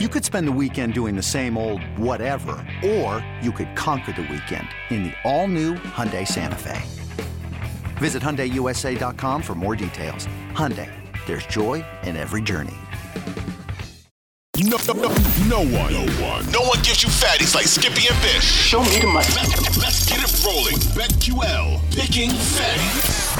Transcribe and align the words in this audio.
You 0.00 0.08
could 0.08 0.24
spend 0.24 0.48
the 0.48 0.52
weekend 0.60 0.92
doing 0.92 1.14
the 1.14 1.22
same 1.22 1.56
old 1.56 1.80
whatever, 1.96 2.56
or 2.84 3.24
you 3.40 3.52
could 3.52 3.76
conquer 3.76 4.10
the 4.10 4.22
weekend 4.22 4.66
in 4.90 5.04
the 5.04 5.12
all-new 5.22 5.74
Hyundai 5.74 6.26
Santa 6.26 6.56
Fe. 6.56 6.82
Visit 7.98 8.20
HyundaiUSA.com 8.20 9.40
for 9.40 9.54
more 9.54 9.76
details. 9.76 10.26
Hyundai, 10.50 10.90
there's 11.26 11.46
joy 11.46 11.84
in 12.02 12.16
every 12.16 12.42
journey. 12.42 12.74
No, 14.58 14.78
no, 14.88 14.94
no, 14.94 15.14
no 15.46 15.58
one, 15.60 15.92
no 15.92 16.06
one, 16.20 16.50
no 16.50 16.62
one 16.62 16.82
gives 16.82 17.04
you 17.04 17.08
fatties 17.08 17.54
like 17.54 17.66
Skippy 17.66 18.08
and 18.12 18.20
Bish. 18.20 18.42
Show 18.42 18.82
me 18.82 18.98
the 18.98 19.06
money. 19.06 19.28
Let's, 19.36 19.78
let's 19.78 20.08
get 20.08 20.18
it 20.18 20.44
rolling. 20.44 20.74
BetQL, 20.98 21.78
picking 21.94 22.30
fatties. 22.30 23.30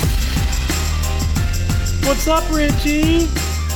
What's 2.06 2.28
up, 2.28 2.48
Richie? 2.52 3.26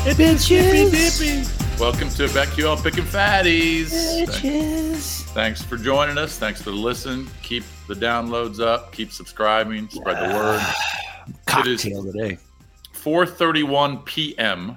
It's 0.06 0.46
Dippy 0.46 0.90
Dippy. 0.92 1.57
Welcome 1.79 2.08
to 2.10 2.26
BetQL 2.26 2.82
Picking 2.82 3.04
Fatties. 3.04 3.91
Bitches. 4.27 5.23
Thanks 5.32 5.62
for 5.62 5.77
joining 5.77 6.19
us. 6.19 6.36
Thanks 6.36 6.60
for 6.60 6.70
the 6.70 6.77
listen. 6.77 7.28
Keep 7.42 7.62
the 7.86 7.95
downloads 7.95 8.59
up. 8.60 8.92
Keep 8.92 9.12
subscribing. 9.12 9.88
Spread 9.88 10.28
the 10.30 10.34
word. 10.34 10.60
Cocktail 11.46 12.05
today. 12.05 12.38
4:31 12.95 14.05
p.m. 14.05 14.77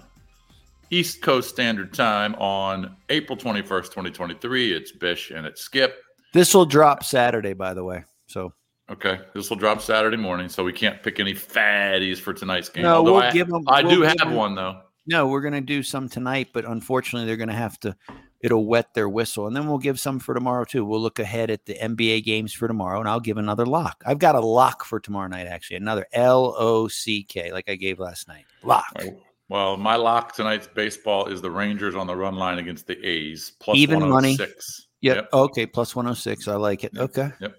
East 0.91 1.21
Coast 1.23 1.49
Standard 1.49 1.91
Time 1.93 2.35
on 2.35 2.95
April 3.09 3.37
21st, 3.37 3.83
2023. 3.85 4.73
It's 4.73 4.91
Bish 4.91 5.31
and 5.31 5.45
it's 5.47 5.61
Skip. 5.61 5.95
This 6.33 6.53
will 6.53 6.65
drop 6.65 7.03
Saturday, 7.03 7.53
by 7.53 7.73
the 7.73 7.83
way. 7.83 8.03
So 8.27 8.53
Okay, 8.91 9.19
this 9.33 9.49
will 9.49 9.57
drop 9.57 9.81
Saturday 9.81 10.17
morning, 10.17 10.49
so 10.49 10.63
we 10.63 10.73
can't 10.73 11.01
pick 11.01 11.19
any 11.19 11.33
fatties 11.33 12.19
for 12.19 12.33
tonight's 12.33 12.67
game. 12.69 12.83
No, 12.83 12.97
Although 12.97 13.13
we'll 13.13 13.23
I, 13.23 13.31
give 13.31 13.47
'em- 13.51 13.63
I 13.67 13.81
we'll 13.81 13.95
do 13.95 14.01
have 14.01 14.19
have 14.19 14.27
'em- 14.27 14.35
one 14.35 14.53
though. 14.55 14.81
No, 15.11 15.27
we're 15.27 15.41
gonna 15.41 15.61
do 15.61 15.83
some 15.83 16.07
tonight, 16.07 16.49
but 16.53 16.65
unfortunately, 16.65 17.27
they're 17.27 17.37
gonna 17.37 17.53
have 17.53 17.79
to. 17.81 17.95
It'll 18.39 18.65
wet 18.65 18.95
their 18.95 19.07
whistle, 19.07 19.45
and 19.45 19.55
then 19.55 19.67
we'll 19.67 19.77
give 19.77 19.99
some 19.99 20.17
for 20.17 20.33
tomorrow 20.33 20.63
too. 20.65 20.83
We'll 20.83 21.01
look 21.01 21.19
ahead 21.19 21.51
at 21.51 21.65
the 21.65 21.75
NBA 21.75 22.23
games 22.23 22.53
for 22.53 22.67
tomorrow, 22.67 22.99
and 22.99 23.07
I'll 23.07 23.19
give 23.19 23.37
another 23.37 23.67
lock. 23.67 24.01
I've 24.05 24.17
got 24.17 24.33
a 24.33 24.39
lock 24.39 24.83
for 24.83 24.99
tomorrow 24.99 25.27
night, 25.27 25.45
actually, 25.45 25.75
another 25.75 26.07
L 26.13 26.55
O 26.57 26.87
C 26.87 27.23
K, 27.23 27.51
like 27.51 27.69
I 27.69 27.75
gave 27.75 27.99
last 27.99 28.27
night. 28.27 28.45
Lock. 28.63 29.03
Well, 29.49 29.75
my 29.75 29.97
lock 29.97 30.33
tonight's 30.33 30.65
baseball 30.65 31.27
is 31.27 31.41
the 31.41 31.51
Rangers 31.51 31.93
on 31.93 32.07
the 32.07 32.15
run 32.15 32.35
line 32.35 32.57
against 32.57 32.87
the 32.87 32.97
A's 33.05 33.51
plus 33.59 33.77
Even 33.77 33.99
money. 33.99 34.31
106. 34.31 34.87
Yep. 35.01 35.29
Okay. 35.33 35.65
Plus 35.65 35.95
one 35.95 36.05
hundred 36.05 36.15
six. 36.15 36.47
I 36.47 36.55
like 36.55 36.83
it. 36.85 36.97
Okay. 36.97 37.29
Yep. 37.41 37.55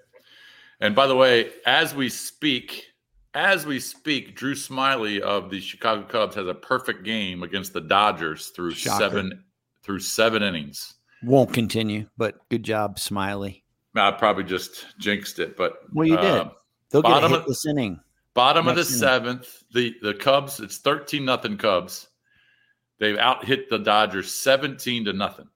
And 0.80 0.96
by 0.96 1.06
the 1.06 1.14
way, 1.14 1.50
as 1.66 1.94
we 1.94 2.08
speak, 2.08 2.86
as 3.34 3.64
we 3.66 3.80
speak, 3.80 4.36
Drew 4.36 4.54
Smyly 4.54 5.20
of 5.20 5.50
the 5.50 5.60
Chicago 5.60 6.02
Cubs 6.02 6.34
has 6.36 6.46
a 6.46 6.54
perfect 6.54 7.04
game 7.04 7.42
against 7.42 7.72
the 7.72 7.80
Dodgers 7.80 8.48
through 8.48 8.72
Shocker. 8.72 8.98
seven 8.98 9.44
through 9.82 10.00
seven 10.00 10.42
innings. 10.42 10.94
Won't 11.24 11.52
continue, 11.52 12.08
but 12.16 12.36
good 12.50 12.62
job, 12.62 12.96
Smyly. 12.98 13.62
I 13.94 14.10
probably 14.12 14.44
just 14.44 14.86
jinxed 14.98 15.38
it, 15.38 15.56
but 15.56 15.80
Well, 15.92 16.06
you 16.06 16.16
did. 16.16 16.24
uh, 16.24 16.50
They'll 16.90 17.02
get 17.02 17.08
a 17.10 17.14
bottom 17.14 17.32
of- 17.32 17.56
inning. 17.68 18.00
bottom 18.34 18.68
of 18.68 18.76
the 18.76 18.82
inning. 18.82 18.92
seventh, 18.94 19.62
the 19.72 19.94
the 20.02 20.14
Cubs. 20.14 20.60
It's 20.60 20.78
thirteen 20.78 21.24
nothing 21.24 21.56
Cubs. 21.58 22.08
They've 22.98 23.18
out 23.18 23.44
hit 23.44 23.68
the 23.70 23.78
Dodgers 23.78 24.30
seventeen 24.32 25.04
to 25.06 25.12
nothing. 25.12 25.48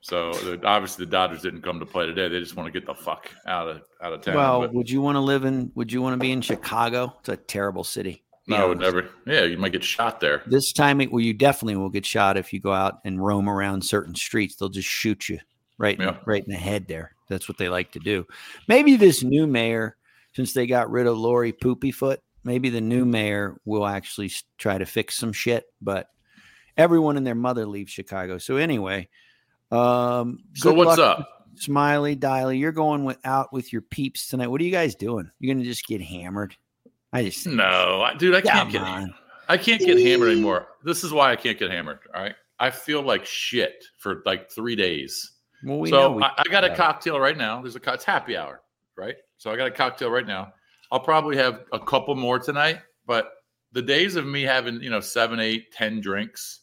So 0.00 0.32
the, 0.32 0.64
obviously 0.64 1.04
the 1.04 1.10
Dodgers 1.10 1.42
didn't 1.42 1.62
come 1.62 1.80
to 1.80 1.86
play 1.86 2.06
today. 2.06 2.28
They 2.28 2.38
just 2.40 2.56
want 2.56 2.72
to 2.72 2.72
get 2.72 2.86
the 2.86 2.94
fuck 2.94 3.30
out 3.46 3.68
of 3.68 3.82
out 4.02 4.12
of 4.12 4.22
town. 4.22 4.36
Well, 4.36 4.60
But- 4.60 4.74
would 4.74 4.88
you 4.90 5.02
want 5.02 5.16
to 5.16 5.20
live 5.20 5.44
in? 5.44 5.72
Would 5.74 5.92
you 5.92 6.00
want 6.02 6.14
to 6.14 6.18
be 6.18 6.30
in 6.32 6.40
Chicago? 6.40 7.14
It's 7.20 7.28
a 7.28 7.36
terrible 7.36 7.84
city. 7.84 8.22
No, 8.46 8.56
I 8.56 8.64
would 8.64 8.78
never. 8.78 9.10
Yeah, 9.26 9.44
you 9.44 9.58
might 9.58 9.72
get 9.72 9.84
shot 9.84 10.20
there. 10.20 10.42
This 10.46 10.72
time, 10.72 11.02
it, 11.02 11.12
well, 11.12 11.20
you 11.20 11.34
definitely 11.34 11.76
will 11.76 11.90
get 11.90 12.06
shot 12.06 12.38
if 12.38 12.50
you 12.52 12.60
go 12.60 12.72
out 12.72 13.00
and 13.04 13.22
roam 13.22 13.46
around 13.46 13.82
certain 13.84 14.14
streets. 14.14 14.56
They'll 14.56 14.70
just 14.70 14.88
shoot 14.88 15.28
you 15.28 15.38
right, 15.76 15.96
in, 15.98 16.00
Yeah. 16.06 16.16
right 16.24 16.42
in 16.42 16.50
the 16.50 16.56
head. 16.56 16.88
There, 16.88 17.12
that's 17.28 17.46
what 17.46 17.58
they 17.58 17.68
like 17.68 17.92
to 17.92 17.98
do. 17.98 18.24
Maybe 18.66 18.96
this 18.96 19.22
new 19.22 19.46
mayor, 19.46 19.98
since 20.32 20.54
they 20.54 20.66
got 20.66 20.90
rid 20.90 21.06
of 21.06 21.18
Lori 21.18 21.52
Poopyfoot, 21.52 22.18
maybe 22.42 22.70
the 22.70 22.80
new 22.80 23.04
mayor 23.04 23.60
will 23.66 23.86
actually 23.86 24.32
try 24.56 24.78
to 24.78 24.86
fix 24.86 25.18
some 25.18 25.34
shit. 25.34 25.66
But 25.82 26.08
everyone 26.78 27.18
and 27.18 27.26
their 27.26 27.34
mother 27.34 27.66
leaves 27.66 27.92
Chicago. 27.92 28.38
So 28.38 28.56
anyway, 28.56 29.10
um, 29.70 30.38
So 30.54 30.72
what's 30.72 30.98
luck 30.98 31.18
up? 31.18 31.28
Smiley, 31.56 32.14
Diley, 32.16 32.58
you're 32.58 32.72
going 32.72 33.04
with, 33.04 33.18
out 33.24 33.52
with 33.52 33.72
your 33.72 33.82
peeps 33.82 34.28
tonight. 34.28 34.46
What 34.48 34.60
are 34.60 34.64
you 34.64 34.70
guys 34.70 34.94
doing? 34.94 35.30
You're 35.40 35.54
gonna 35.54 35.64
just 35.64 35.86
get 35.86 36.00
hammered? 36.00 36.56
I 37.12 37.24
just 37.24 37.46
No, 37.46 38.02
I, 38.02 38.14
dude, 38.14 38.34
I 38.34 38.40
can't 38.40 38.70
get. 38.70 38.82
on. 38.82 39.12
I 39.48 39.56
can't 39.56 39.80
get 39.80 39.98
hammered 39.98 40.30
anymore. 40.30 40.68
This 40.84 41.02
is 41.04 41.12
why 41.12 41.32
I 41.32 41.36
can't 41.36 41.58
get 41.58 41.70
hammered. 41.70 41.98
All 42.14 42.22
right, 42.22 42.34
I 42.60 42.70
feel 42.70 43.02
like 43.02 43.24
shit 43.24 43.84
for 43.98 44.22
like 44.24 44.50
three 44.50 44.76
days. 44.76 45.32
Well, 45.64 45.80
we 45.80 45.90
know 45.90 46.00
so 46.00 46.12
we 46.12 46.22
I, 46.22 46.30
I 46.38 46.42
got 46.50 46.64
a 46.64 46.68
about 46.68 46.74
it. 46.74 46.76
cocktail 46.76 47.18
right 47.18 47.36
now. 47.36 47.60
There's 47.60 47.74
a 47.74 47.80
co- 47.80 47.94
it's 47.94 48.04
happy 48.04 48.36
hour, 48.36 48.60
right? 48.96 49.16
So 49.38 49.50
I 49.50 49.56
got 49.56 49.66
a 49.66 49.72
cocktail 49.72 50.10
right 50.10 50.26
now. 50.26 50.52
I'll 50.92 51.00
probably 51.00 51.36
have 51.36 51.64
a 51.72 51.80
couple 51.80 52.14
more 52.14 52.38
tonight, 52.38 52.80
but 53.06 53.30
the 53.72 53.82
days 53.82 54.16
of 54.16 54.26
me 54.26 54.42
having 54.42 54.80
you 54.82 54.90
know 54.90 55.00
seven, 55.00 55.40
eight, 55.40 55.72
ten 55.72 56.00
drinks 56.00 56.60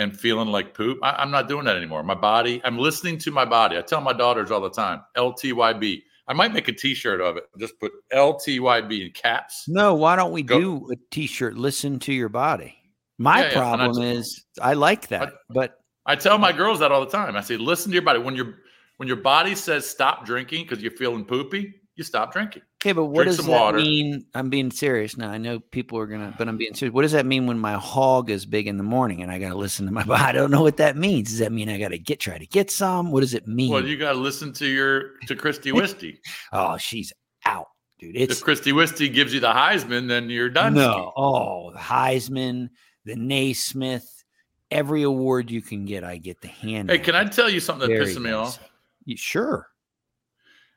and 0.00 0.18
feeling 0.18 0.48
like 0.48 0.72
poop, 0.72 0.98
I, 1.02 1.10
I'm 1.12 1.30
not 1.30 1.46
doing 1.46 1.66
that 1.66 1.76
anymore. 1.76 2.02
My 2.02 2.14
body, 2.14 2.60
I'm 2.64 2.78
listening 2.78 3.18
to 3.18 3.30
my 3.30 3.44
body. 3.44 3.76
I 3.76 3.82
tell 3.82 4.00
my 4.00 4.14
daughters 4.14 4.50
all 4.50 4.60
the 4.60 4.70
time, 4.70 5.02
LTYB. 5.16 6.02
I 6.26 6.32
might 6.32 6.54
make 6.54 6.68
a 6.68 6.72
T-shirt 6.72 7.20
of 7.20 7.36
it. 7.36 7.44
Just 7.58 7.78
put 7.78 7.92
LTYB 8.12 9.06
in 9.06 9.12
caps. 9.12 9.66
No, 9.68 9.94
why 9.94 10.16
don't 10.16 10.32
we 10.32 10.42
Go- 10.42 10.58
do 10.58 10.90
a 10.90 10.96
t-shirt? 11.10 11.56
Listen 11.56 11.98
to 12.00 12.12
your 12.12 12.30
body. 12.30 12.76
My 13.18 13.40
Yeah, 13.40 13.44
yeah, 13.44 13.50
I 13.50 13.54
problem 13.54 14.02
is 14.02 14.44
I 14.62 14.72
like 14.72 15.08
that, 15.08 15.34
but 15.50 15.74
I 16.06 16.16
tell 16.16 16.38
my 16.38 16.52
girls 16.52 16.78
that 16.78 16.90
all 16.90 17.04
the 17.04 17.10
time. 17.10 17.36
I 17.36 17.42
say, 17.42 17.58
listen 17.58 17.90
to 17.90 17.94
your 17.94 18.02
body. 18.02 18.18
When 18.18 18.34
your 18.34 18.54
when 18.96 19.06
your 19.06 19.18
body 19.18 19.54
says 19.54 19.86
stop 19.86 20.24
drinking 20.24 20.64
because 20.64 20.82
you're 20.82 20.92
feeling 20.92 21.26
poopy, 21.26 21.74
you 21.96 22.04
stop 22.04 22.32
drinking. 22.32 22.62
Okay, 22.80 22.92
but 22.92 23.04
what 23.06 23.24
Drink 23.24 23.36
does 23.36 23.46
that 23.46 23.50
water. 23.52 23.78
mean? 23.78 24.26
I'm 24.34 24.48
being 24.50 24.70
serious 24.70 25.16
now. 25.16 25.30
I 25.30 25.38
know 25.38 25.60
people 25.60 25.98
are 25.98 26.06
gonna, 26.06 26.34
but 26.38 26.48
I'm 26.48 26.56
being 26.56 26.74
serious. 26.74 26.92
What 26.94 27.02
does 27.02 27.12
that 27.12 27.26
mean 27.26 27.46
when 27.46 27.58
my 27.58 27.74
hog 27.74 28.30
is 28.30 28.46
big 28.46 28.66
in 28.66 28.76
the 28.76 28.82
morning 28.82 29.22
and 29.22 29.30
I 29.30 29.38
gotta 29.38 29.54
listen 29.56 29.86
to 29.86 29.92
my 29.92 30.02
body? 30.04 30.22
I 30.22 30.32
don't 30.32 30.50
know 30.50 30.62
what 30.62 30.78
that 30.78 30.96
means. 30.96 31.30
Does 31.30 31.38
that 31.40 31.52
mean 31.52 31.68
I 31.68 31.78
gotta 31.78 31.98
get 31.98 32.20
try 32.20 32.38
to 32.38 32.46
get 32.46 32.70
some? 32.70 33.10
What 33.10 33.20
does 33.20 33.34
it 33.34 33.46
mean? 33.46 33.70
Well, 33.72 33.84
you 33.86 33.96
got 33.96 34.12
to 34.12 34.18
listen 34.18 34.52
to 34.54 34.66
your 34.66 35.18
to 35.26 35.36
Christy 35.36 35.72
Wisty. 35.80 36.20
oh, 36.52 36.76
she's 36.78 37.12
out, 37.44 37.66
dude. 37.98 38.16
if 38.16 38.30
It's 38.30 38.42
Christy 38.42 38.72
Wisty 38.72 39.08
gives 39.08 39.32
you 39.34 39.40
the 39.40 39.52
Heisman, 39.52 40.08
then 40.08 40.30
you're 40.30 40.50
done. 40.50 40.74
no. 40.74 41.12
Oh, 41.16 41.70
the 41.72 41.78
Heisman, 41.78 42.70
the 43.04 43.14
Naismith, 43.16 44.24
every 44.70 45.02
award 45.02 45.50
you 45.50 45.60
can 45.62 45.84
get, 45.84 46.04
I 46.04 46.16
get 46.18 46.40
the 46.40 46.48
hand. 46.48 46.90
Hey, 46.90 46.98
can 46.98 47.14
I 47.16 47.24
tell 47.24 47.48
you 47.50 47.60
something 47.60 47.88
that 47.88 47.94
pisses 47.98 48.20
me 48.20 48.30
off? 48.30 48.58
You, 49.04 49.16
sure. 49.16 49.66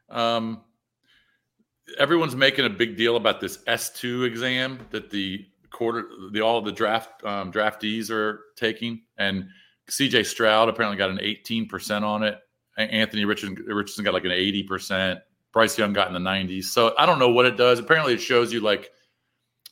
Um, 0.09 0.62
everyone's 1.98 2.36
making 2.36 2.66
a 2.66 2.70
big 2.70 2.98
deal 2.98 3.16
about 3.16 3.42
this 3.42 3.60
S 3.68 3.90
two 3.92 4.24
exam 4.24 4.80
that 4.92 5.10
the 5.10 5.46
quarter, 5.72 6.08
the 6.32 6.42
all 6.42 6.62
the 6.62 6.72
draft 6.72 7.24
um, 7.24 7.52
draftees 7.52 8.10
are 8.10 8.42
taking, 8.56 9.02
and 9.18 9.48
C.J. 9.90 10.24
Stroud 10.24 10.70
apparently 10.70 10.98
got 10.98 11.10
an 11.10 11.20
eighteen 11.22 11.68
percent 11.68 12.06
on 12.06 12.24
it. 12.24 12.40
Anthony 12.78 13.26
Richardson, 13.26 13.64
Richardson 13.68 14.04
got 14.04 14.14
like 14.14 14.26
an 14.26 14.32
eighty 14.32 14.64
percent. 14.64 15.20
Bryce 15.52 15.78
Young 15.78 15.94
got 15.94 16.08
in 16.08 16.14
the 16.14 16.20
nineties. 16.20 16.72
So 16.72 16.96
I 16.98 17.06
don't 17.06 17.20
know 17.20 17.30
what 17.30 17.46
it 17.46 17.58
does. 17.58 17.80
Apparently, 17.80 18.14
it 18.14 18.22
shows 18.22 18.52
you 18.52 18.62
like 18.62 18.90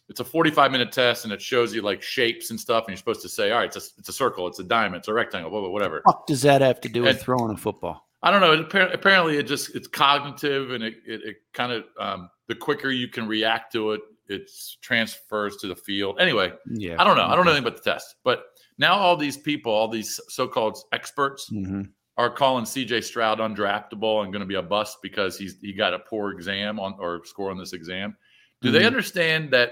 it's 0.10 0.20
a 0.20 0.26
forty-five 0.26 0.72
minute 0.72 0.92
test, 0.92 1.24
and 1.24 1.34
it 1.34 1.42
shows 1.42 1.74
you 1.74 1.82
like 1.82 2.04
shapes 2.04 2.52
and 2.52 2.60
stuff, 2.60 2.84
and 2.84 2.90
you're 2.90 2.98
supposed 2.98 3.22
to 3.22 3.30
say, 3.30 3.52
all 3.52 3.60
right, 3.60 3.74
it's 3.74 3.78
a, 3.78 3.90
it's 3.98 4.10
a 4.10 4.14
circle, 4.14 4.46
it's 4.48 4.60
a 4.60 4.64
diamond, 4.64 4.98
it's 4.98 5.08
a 5.08 5.14
rectangle, 5.14 5.50
blah, 5.50 5.62
blah, 5.62 5.70
whatever. 5.70 6.02
fuck 6.06 6.28
does 6.28 6.42
that 6.42 6.62
have 6.62 6.82
to 6.82 6.90
do 6.90 7.04
with 7.04 7.22
throwing 7.22 7.52
a 7.52 7.58
football? 7.58 8.08
I 8.24 8.30
don't 8.32 8.42
know. 8.42 8.54
It, 8.54 8.94
apparently, 8.94 9.38
it 9.38 9.44
just 9.48 9.76
it's 9.76 9.88
cognitive, 9.88 10.72
and 10.72 10.84
it 10.84 10.96
it, 11.06 11.22
it 11.24 11.36
kind 11.54 11.72
of 11.72 11.84
um, 12.00 12.30
the 12.48 12.56
quicker 12.56 12.92
you 12.92 13.08
can 13.08 13.28
react 13.28 13.72
to 13.74 13.92
it, 13.94 14.02
it 14.28 14.50
transfers 14.82 15.58
to 15.58 15.68
the 15.68 15.76
field. 15.76 16.20
Anyway, 16.20 16.54
Yeah. 16.70 16.96
I 17.00 17.04
don't 17.04 17.18
know. 17.18 17.26
I 17.26 17.36
don't 17.36 17.46
know 17.46 17.52
anything 17.52 17.68
about 17.68 17.84
the 17.84 17.90
test, 17.92 18.16
but 18.24 18.44
now 18.78 18.94
all 18.96 19.18
these 19.18 19.38
people, 19.38 19.72
all 19.72 19.88
these 19.88 20.20
so-called 20.28 20.78
experts, 20.92 21.48
hmm 21.50 21.84
are 22.18 22.30
calling 22.30 22.66
C.J. 22.66 23.02
Stroud 23.02 23.40
undraftable 23.40 24.22
and 24.24 24.32
going 24.34 24.42
to 24.42 24.46
be 24.46 24.56
a 24.56 24.62
bust 24.62 24.98
because 25.02 25.38
he's 25.40 25.58
he 25.62 25.74
got 25.74 25.94
a 25.94 26.00
poor 26.00 26.32
exam 26.32 26.80
on 26.80 26.94
or 27.00 27.22
score 27.26 27.50
on 27.50 27.58
this 27.58 27.74
exam. 27.74 28.16
Do 28.62 28.70
they 28.70 28.82
Mhm. 28.82 28.88
understand 28.88 29.52
that 29.52 29.72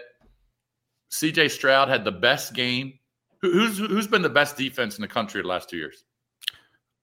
C.J. 1.12 1.50
Stroud 1.50 1.90
had 1.90 2.04
the 2.06 2.12
best 2.14 2.54
game? 2.54 2.98
Who, 3.42 3.52
who's 3.52 3.78
who's 3.78 4.08
been 4.08 4.22
the 4.22 4.30
best 4.30 4.58
defense 4.58 4.98
in 4.98 5.02
the 5.02 5.08
country 5.08 5.42
the 5.42 5.48
last 5.48 5.70
two 5.70 5.78
years? 5.78 6.06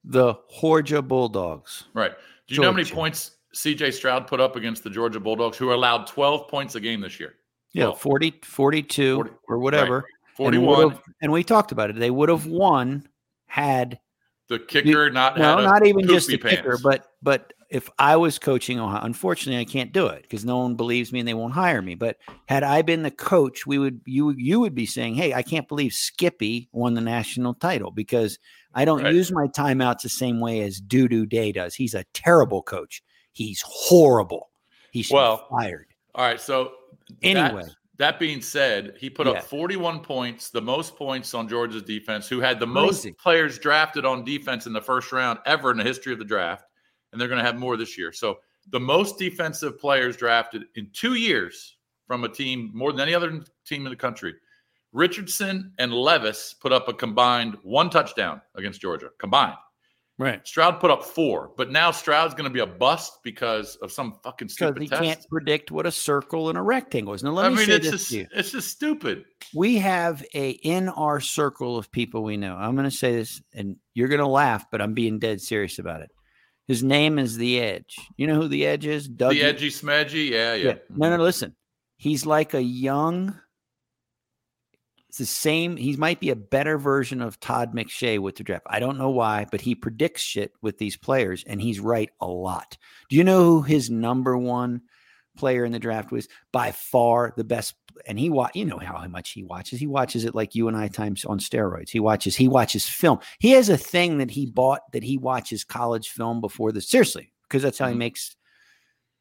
The 0.09 0.35
Georgia 0.61 1.01
Bulldogs. 1.01 1.83
Right. 1.93 2.11
Do 2.47 2.55
you 2.55 2.61
know 2.61 2.67
how 2.69 2.75
many 2.75 2.89
points 2.89 3.31
CJ 3.53 3.93
Stroud 3.93 4.25
put 4.27 4.39
up 4.39 4.55
against 4.55 4.83
the 4.83 4.89
Georgia 4.89 5.19
Bulldogs, 5.19 5.57
who 5.57 5.69
are 5.69 5.73
allowed 5.73 6.07
12 6.07 6.47
points 6.47 6.75
a 6.75 6.79
game 6.79 7.01
this 7.01 7.19
year? 7.19 7.35
Yeah, 7.73 7.85
Well, 7.85 7.95
40, 7.95 8.39
42 8.43 9.15
40 9.15 9.31
or 9.49 9.59
whatever. 9.59 9.95
right. 9.97 10.03
And 10.05 10.35
41. 10.37 10.77
would've- 10.85 11.01
And, 11.21 11.31
we 11.31 11.43
talked 11.43 11.71
about 11.73 11.89
it. 11.89 11.97
They 11.97 12.11
would 12.11 12.29
have 12.29 12.45
won 12.45 13.07
had 13.47 13.99
the 14.49 14.59
kicker 14.59 15.09
not 15.09 15.37
no, 15.37 15.59
not 15.61 15.85
even 15.85 16.07
just 16.07 16.27
the 16.27 16.37
poopy 16.37 16.55
kicker, 16.55 16.77
but 16.81 17.11
but 17.21 17.51
if 17.69 17.89
I 17.99 18.15
was 18.15 18.39
coaching 18.39 18.79
Ohio, 18.79 19.01
unfortunately, 19.03 19.59
I 19.59 19.65
can't 19.65 19.91
do 19.91 20.07
it 20.07 20.21
because 20.21 20.45
no 20.45 20.57
one 20.59 20.75
believes 20.75 21.11
me 21.11 21.19
and 21.19 21.27
they 21.27 21.33
won't 21.33 21.53
hire 21.53 21.81
me. 21.81 21.95
But 21.95 22.17
had 22.47 22.63
I 22.63 22.81
been 22.81 23.03
the 23.03 23.11
coach, 23.11 23.67
we 23.67 23.77
would 23.77 23.99
you 24.05 24.31
you 24.37 24.59
would 24.59 24.73
be 24.75 24.85
saying, 24.85 25.15
"Hey, 25.15 25.33
I 25.33 25.41
can't 25.41 25.67
believe 25.67 25.91
Skippy 25.93 26.69
won 26.71 26.93
the 26.93 27.01
national 27.01 27.53
title 27.55 27.91
because 27.91 28.39
I 28.73 28.85
don't 28.85 29.03
Right. 29.03 29.13
use 29.13 29.31
my 29.31 29.47
timeouts 29.47 30.01
the 30.01 30.09
same 30.09 30.39
way 30.39 30.61
as 30.61 30.79
Doo 30.79 31.07
Doo 31.07 31.25
Day 31.25 31.51
does. 31.51 31.75
He's 31.75 31.93
a 31.93 32.05
terrible 32.13 32.61
coach. 32.63 33.01
He's 33.33 33.61
horrible. 33.65 34.49
He 34.91 35.01
should 35.03 35.15
Well, 35.15 35.47
fired. 35.49 35.87
All 36.15 36.25
right. 36.25 36.39
So 36.39 36.73
Anyway. 37.21 37.63
that, 37.97 38.19
being 38.19 38.41
said, 38.41 38.95
he 38.97 39.09
put 39.09 39.27
Yeah. 39.27 39.33
up 39.33 39.43
41 39.43 39.99
points, 40.01 40.49
the 40.49 40.61
most 40.61 40.95
points 40.95 41.33
on 41.33 41.47
Georgia's 41.47 41.83
defense, 41.83 42.27
who 42.27 42.39
had 42.39 42.59
the 42.59 42.67
most 42.67 43.07
players 43.17 43.57
drafted 43.59 44.05
on 44.05 44.23
defense 44.23 44.67
in 44.67 44.73
the 44.73 44.81
first 44.81 45.11
round 45.11 45.39
ever 45.45 45.71
in 45.71 45.77
the 45.77 45.83
history 45.83 46.13
of 46.13 46.19
the 46.19 46.25
draft. 46.25 46.63
And 47.11 47.19
they're 47.21 47.27
going 47.27 47.39
to 47.39 47.45
have 47.45 47.57
more 47.57 47.77
this 47.77 47.97
year. 47.97 48.11
So 48.11 48.39
the 48.69 48.79
most 48.79 49.17
defensive 49.17 49.79
players 49.79 50.17
drafted 50.17 50.63
in 50.75 50.89
two 50.93 51.13
years 51.15 51.77
from 52.05 52.23
a 52.23 52.29
team, 52.29 52.71
more 52.73 52.91
than 52.91 53.01
any 53.01 53.13
other 53.13 53.41
team 53.65 53.85
in 53.85 53.89
the 53.89 53.95
country. 53.95 54.33
Richardson 54.93 55.73
and 55.77 55.93
Levis 55.93 56.55
put 56.59 56.71
up 56.71 56.87
a 56.87 56.93
combined 56.93 57.57
one 57.63 57.89
touchdown 57.89 58.41
against 58.55 58.81
Georgia, 58.81 59.09
combined. 59.19 59.55
Right. 60.19 60.45
Stroud 60.47 60.79
put 60.79 60.89
up 60.89 61.03
four, 61.03 61.51
but 61.57 61.69
now 61.69 61.91
Stroud's 61.91 62.33
going 62.33 62.49
to 62.49 62.53
be 62.53 62.61
a 62.61 62.65
bust 62.65 63.19
because 63.23 63.75
of 63.77 63.91
some 63.91 64.13
fucking 64.23 64.47
stupid 64.49 64.75
Because 64.79 64.99
he 64.99 65.05
test. 65.05 65.19
can't 65.19 65.29
predict 65.29 65.69
what 65.69 65.85
a 65.85 65.91
circle 65.91 66.49
and 66.49 66.57
a 66.57 66.61
rectangle 66.63 67.13
is. 67.13 67.21
Now, 67.23 67.31
let 67.31 67.45
I 67.45 67.49
me 67.49 67.55
mean, 67.57 67.65
say 67.67 67.73
it's 67.73 67.91
this 67.91 67.91
just 67.91 68.09
to 68.09 68.17
you. 68.17 68.27
it's 68.31 68.51
just 68.51 68.69
stupid. 68.71 69.25
we 69.53 69.77
have 69.77 70.25
a 70.33 70.51
in 70.63 70.89
our 70.89 71.19
circle 71.19 71.77
of 71.77 71.91
people 71.91 72.23
we 72.23 72.35
know. 72.35 72.55
I'm 72.55 72.75
going 72.75 72.89
to 72.89 72.95
say 72.95 73.13
this, 73.15 73.41
and 73.53 73.75
you're 73.93 74.07
going 74.07 74.19
to 74.21 74.25
laugh, 74.27 74.65
but 74.71 74.81
I'm 74.81 74.95
being 74.95 75.19
dead 75.19 75.39
serious 75.39 75.77
about 75.77 76.01
it. 76.01 76.09
His 76.67 76.83
name 76.83 77.17
is 77.17 77.37
the 77.37 77.59
Edge. 77.61 77.95
You 78.17 78.27
know 78.27 78.35
who 78.35 78.49
the 78.49 78.65
Edge 78.65 78.85
is? 78.85 79.07
Doug. 79.07 79.33
the 79.33 79.43
edgy 79.43 79.69
smedgy, 79.69 80.29
yeah, 80.29 80.53
yeah. 80.53 80.75
No, 80.89 81.15
no, 81.15 81.23
listen. 81.23 81.55
He's 81.95 82.25
like 82.25 82.53
a 82.53 82.61
young. 82.61 83.39
It's 85.07 85.17
the 85.17 85.25
same. 85.25 85.77
He 85.77 85.95
might 85.95 86.19
be 86.19 86.29
a 86.29 86.35
better 86.35 86.77
version 86.77 87.21
of 87.21 87.39
Todd 87.39 87.73
McShay 87.73 88.19
with 88.19 88.35
the 88.35 88.43
draft. 88.43 88.65
I 88.69 88.79
don't 88.79 88.97
know 88.97 89.09
why, 89.09 89.47
but 89.49 89.61
he 89.61 89.75
predicts 89.75 90.21
shit 90.21 90.51
with 90.61 90.77
these 90.77 90.97
players, 90.97 91.43
and 91.47 91.61
he's 91.61 91.79
right 91.79 92.09
a 92.19 92.27
lot. 92.27 92.77
Do 93.09 93.15
you 93.15 93.23
know 93.23 93.43
who 93.45 93.61
his 93.61 93.89
number 93.89 94.37
one 94.37 94.81
player 95.37 95.63
in 95.63 95.71
the 95.71 95.79
draft 95.79 96.11
was? 96.11 96.27
By 96.51 96.73
far 96.73 97.33
the 97.37 97.45
best. 97.45 97.75
And 98.05 98.19
he 98.19 98.29
wa- 98.29 98.49
you 98.53 98.65
know 98.65 98.77
how 98.79 99.05
much 99.07 99.31
he 99.31 99.43
watches. 99.43 99.79
He 99.79 99.87
watches 99.87 100.25
it 100.25 100.35
like 100.35 100.55
you 100.55 100.67
and 100.67 100.77
I 100.77 100.87
times 100.87 101.25
on 101.25 101.39
steroids. 101.39 101.89
He 101.89 101.99
watches. 101.99 102.35
He 102.35 102.47
watches 102.47 102.87
film. 102.87 103.19
He 103.39 103.51
has 103.51 103.69
a 103.69 103.77
thing 103.77 104.17
that 104.19 104.31
he 104.31 104.45
bought 104.45 104.81
that 104.93 105.03
he 105.03 105.17
watches 105.17 105.63
college 105.63 106.09
film 106.09 106.41
before 106.41 106.71
the 106.71 106.81
seriously 106.81 107.31
because 107.43 107.63
that's 107.63 107.77
how 107.79 107.87
he 107.87 107.93
Mhm. 107.95 107.99
makes 107.99 108.35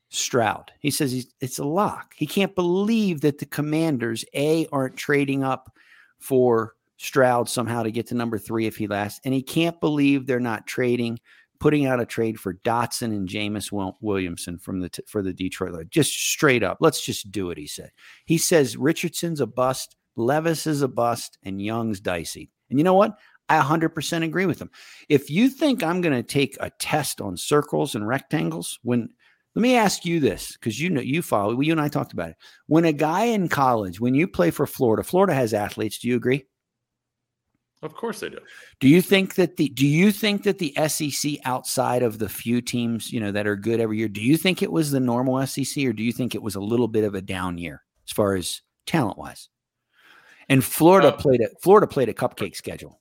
Stroud. 0.09 0.71
He 0.81 0.91
says 0.91 1.11
he's, 1.13 1.27
it's 1.41 1.59
a 1.59 1.65
lock. 1.65 2.15
He 2.17 2.27
can't 2.27 2.55
believe 2.55 3.23
that 3.23 3.39
the 3.39 3.47
commanders, 3.47 4.25
A, 4.35 4.67
aren't 4.71 4.97
trading 4.97 5.43
up 5.43 5.73
for 6.21 6.75
Stroud 6.97 7.49
somehow 7.49 7.83
to 7.83 7.91
get 7.91 8.07
to 8.09 8.15
number 8.15 8.39
three 8.39 8.67
if 8.67 8.77
he 8.77 8.87
lasts. 8.87 9.21
And 9.25 9.35
he 9.35 9.43
can't 9.43 9.79
believe 9.81 10.27
they're 10.27 10.39
not 10.41 10.67
trading, 10.67 11.19
putting 11.59 11.87
out 11.87 12.01
a 12.01 12.07
trade 12.07 12.39
for 12.39 12.55
Dotson 12.55 13.07
and 13.07 13.29
Jameson 13.29 13.93
Williamson 14.01 14.59
from 14.59 14.81
the 14.81 14.91
for 15.07 15.23
the 15.23 15.33
Detroit 15.33 15.73
Lions. 15.73 15.91
Just 15.91 16.13
straight 16.13 16.63
up. 16.63 16.79
Let's 16.81 17.05
just 17.05 17.31
do 17.31 17.51
it, 17.51 17.59
he 17.59 17.67
said. 17.67 17.91
He 18.25 18.39
says 18.39 18.77
Richardson's 18.77 19.41
a 19.41 19.47
bust, 19.47 19.97
Levis 20.17 20.67
is 20.67 20.83
a 20.83 20.89
bust, 20.89 21.39
and 21.43 21.61
Young's 21.61 22.01
dicey. 22.01 22.51
And 22.71 22.79
you 22.79 22.85
know 22.85 22.95
what? 22.95 23.17
I 23.49 23.61
100% 23.61 24.25
agree 24.25 24.47
with 24.47 24.61
him. 24.61 24.71
If 25.09 25.31
you 25.31 25.49
think 25.49 25.83
I'm 25.83 26.01
going 26.01 26.17
to 26.17 26.23
take 26.23 26.57
a 26.59 26.71
test 26.71 27.21
on 27.21 27.37
circles 27.37 27.95
and 27.95 28.07
rectangles, 28.07 28.79
when 28.83 29.09
let 29.55 29.63
me 29.63 29.75
ask 29.75 30.05
you 30.05 30.21
this 30.21 30.53
because 30.53 30.79
you 30.79 30.91
know 30.91 31.01
you 31.01 31.23
follow. 31.23 31.59
You 31.59 31.73
and 31.73 31.81
I 31.81 31.89
talked 31.89 32.13
about 32.13 32.29
it. 32.29 32.37
When 32.67 32.85
a 32.85 32.93
guy 32.93 33.25
in 33.25 33.49
college, 33.49 33.99
when 33.99 34.15
you 34.15 34.29
play 34.29 34.51
for 34.51 34.67
Florida, 34.67 35.03
Florida 35.03 35.33
has 35.33 35.55
athletes. 35.55 35.99
Do 35.99 36.09
you 36.09 36.17
agree? 36.17 36.45
Of 37.87 37.95
course 37.95 38.21
they 38.21 38.29
do. 38.29 38.39
Do 38.81 38.89
you 38.89 39.01
think 39.01 39.37
that 39.37 39.57
the 39.57 39.69
Do 39.69 39.87
you 39.87 40.13
think 40.13 40.43
that 40.43 40.59
the 40.59 40.75
SEC 40.89 41.39
outside 41.45 42.03
of 42.03 42.19
the 42.19 42.29
few 42.29 42.61
teams 42.61 43.13
you 43.13 43.21
know 43.21 43.33
that 43.33 43.47
are 43.47 43.57
good 43.57 43.81
every 43.81 43.99
year? 43.99 44.09
Do 44.09 44.21
you 44.21 44.37
think 44.37 44.63
it 44.63 44.71
was 44.71 44.91
the 44.91 45.01
normal 45.01 45.47
SEC, 45.47 45.85
or 45.85 45.93
do 45.93 46.03
you 46.03 46.13
think 46.13 46.35
it 46.35 46.43
was 46.43 46.57
a 46.57 46.61
little 46.61 46.89
bit 46.89 47.05
of 47.05 47.15
a 47.15 47.23
down 47.23 47.57
year 47.57 47.83
as 48.07 48.13
far 48.13 48.35
as 48.35 48.61
talent 48.87 49.17
wise? 49.17 49.49
And 50.49 50.63
Florida 50.63 51.09
Uh, 51.09 51.13
played 51.13 51.41
a 51.41 51.49
Florida 51.63 51.87
played 51.87 52.09
a 52.09 52.15
cupcake 52.15 52.57
schedule. 52.57 53.01